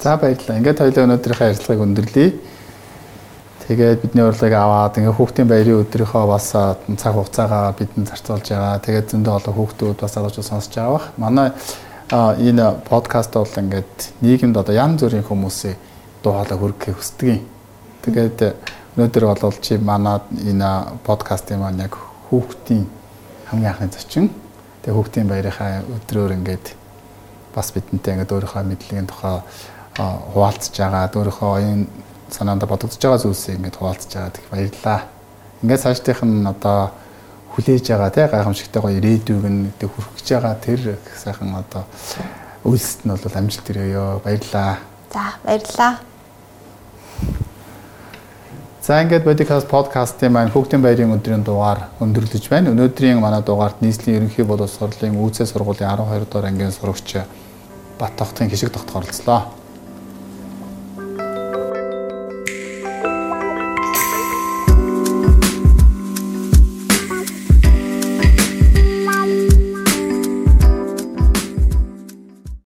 За 0.00 0.16
баярлалаа. 0.16 0.58
Ингээд 0.62 0.78
хоёлаа 0.78 1.04
өнөөдрийнхөө 1.10 1.48
ярилцлагыг 1.50 1.82
өндөрлөе. 1.84 2.28
Тэгээд 3.62 4.02
бидний 4.02 4.26
урилгыг 4.26 4.54
аваад 4.58 4.98
ингээ 4.98 5.14
хүүхдийн 5.14 5.46
баярын 5.46 5.86
өдрийнхөө 5.86 6.24
бас 6.26 6.50
цаг 6.50 7.12
хугацаагаа 7.14 7.70
бидэнд 7.78 8.10
зарцуулж 8.10 8.46
байгаа. 8.50 8.82
Тэгээд 8.82 9.10
зөндөө 9.14 9.34
олон 9.38 9.54
хүүхдүүд 9.54 9.98
бас 10.02 10.14
залуучууд 10.18 10.48
сонсож 10.50 10.74
байгаа 10.74 10.92
бах. 10.98 11.06
Манай 11.16 11.48
энэ 12.10 12.82
подкаст 12.90 13.32
бол 13.38 13.46
ингээд 13.46 13.94
нийгэмд 14.18 14.58
одоо 14.58 14.74
янз 14.74 15.06
бүрийн 15.06 15.22
хүмүүсийн 15.22 15.78
дуу 16.26 16.34
хоолой 16.34 16.58
хүргэхийг 16.58 16.96
хүсдэг 16.98 17.28
юм. 17.30 17.40
Тэгээд 18.02 18.38
өнөөдөр 18.98 19.24
бол 19.30 19.56
чи 19.62 19.78
манад 19.78 20.26
энэ 20.34 20.98
подкастын 21.06 21.62
маань 21.62 21.86
яг 21.86 21.94
хүүхдийн 22.28 22.84
хамгийн 23.46 23.70
анхны 23.70 23.94
зочин. 23.94 24.28
Тэгээд 24.82 24.96
хүүхдийн 24.98 25.28
баярынхаа 25.30 25.86
өдрөөр 25.86 26.34
ингээд 26.36 26.66
бас 27.54 27.70
бидэнтэй 27.70 28.18
ингээд 28.18 28.34
өөрийнхөө 28.34 28.62
мэдлэгийн 28.66 29.06
тухай 29.06 29.40
хуваалцж 29.96 30.74
байгаа, 30.76 31.08
өөрийнхөө 31.14 31.50
оюун 31.56 31.86
санаанд 32.32 32.64
бодогдож 32.64 32.98
байгаа 32.98 33.20
зүйлсийг 33.22 33.56
ингээд 33.60 33.76
хуваалцж 33.76 34.10
байгаа 34.12 34.32
гэх 34.32 34.48
баярлалаа. 34.50 35.00
Ингээд 35.62 35.82
цаашдынх 35.84 36.22
нь 36.24 36.48
одоо 36.48 36.90
хүлээж 37.54 37.84
байгаа 37.92 38.10
тий 38.10 38.26
гайхамшигтай 38.26 38.80
гоё 38.82 38.96
ирээдүйг 38.98 39.44
нь 39.46 39.70
тэг 39.78 39.92
хүрхэж 39.92 40.26
байгаа 40.32 40.54
тэр 40.56 40.80
сайхан 41.12 41.52
одоо 41.54 41.84
үйлсэд 42.64 43.04
нь 43.04 43.12
бол 43.12 43.36
амжилт 43.36 43.64
төрөөё. 43.68 44.24
Баярлалаа. 44.24 44.80
За 45.12 45.24
баярлалаа. 45.44 45.92
За 48.82 48.98
ингээд 48.98 49.22
Bodicast 49.22 49.70
podcast-ийн 49.70 50.32
маань 50.32 50.50
Хүүхдийн 50.50 50.82
баярын 50.82 51.14
өдрийн 51.14 51.44
дугаар 51.46 51.86
өндөрлөж 52.02 52.50
байна. 52.50 52.74
Өнөөдрийн 52.74 53.22
манай 53.22 53.38
дугаарт 53.46 53.78
нийслэлийн 53.78 54.26
ерөнхий 54.26 54.42
боловсролын 54.42 55.14
үүсээ 55.22 55.46
сургуулийн 55.46 55.86
12 55.86 56.26
дугаар 56.26 56.50
ангийн 56.50 56.74
сурагч 56.74 57.22
Бат 57.94 58.16
тогтын 58.18 58.50
хишиг 58.50 58.74
тогт 58.74 58.90
оролцлоо. 58.90 59.61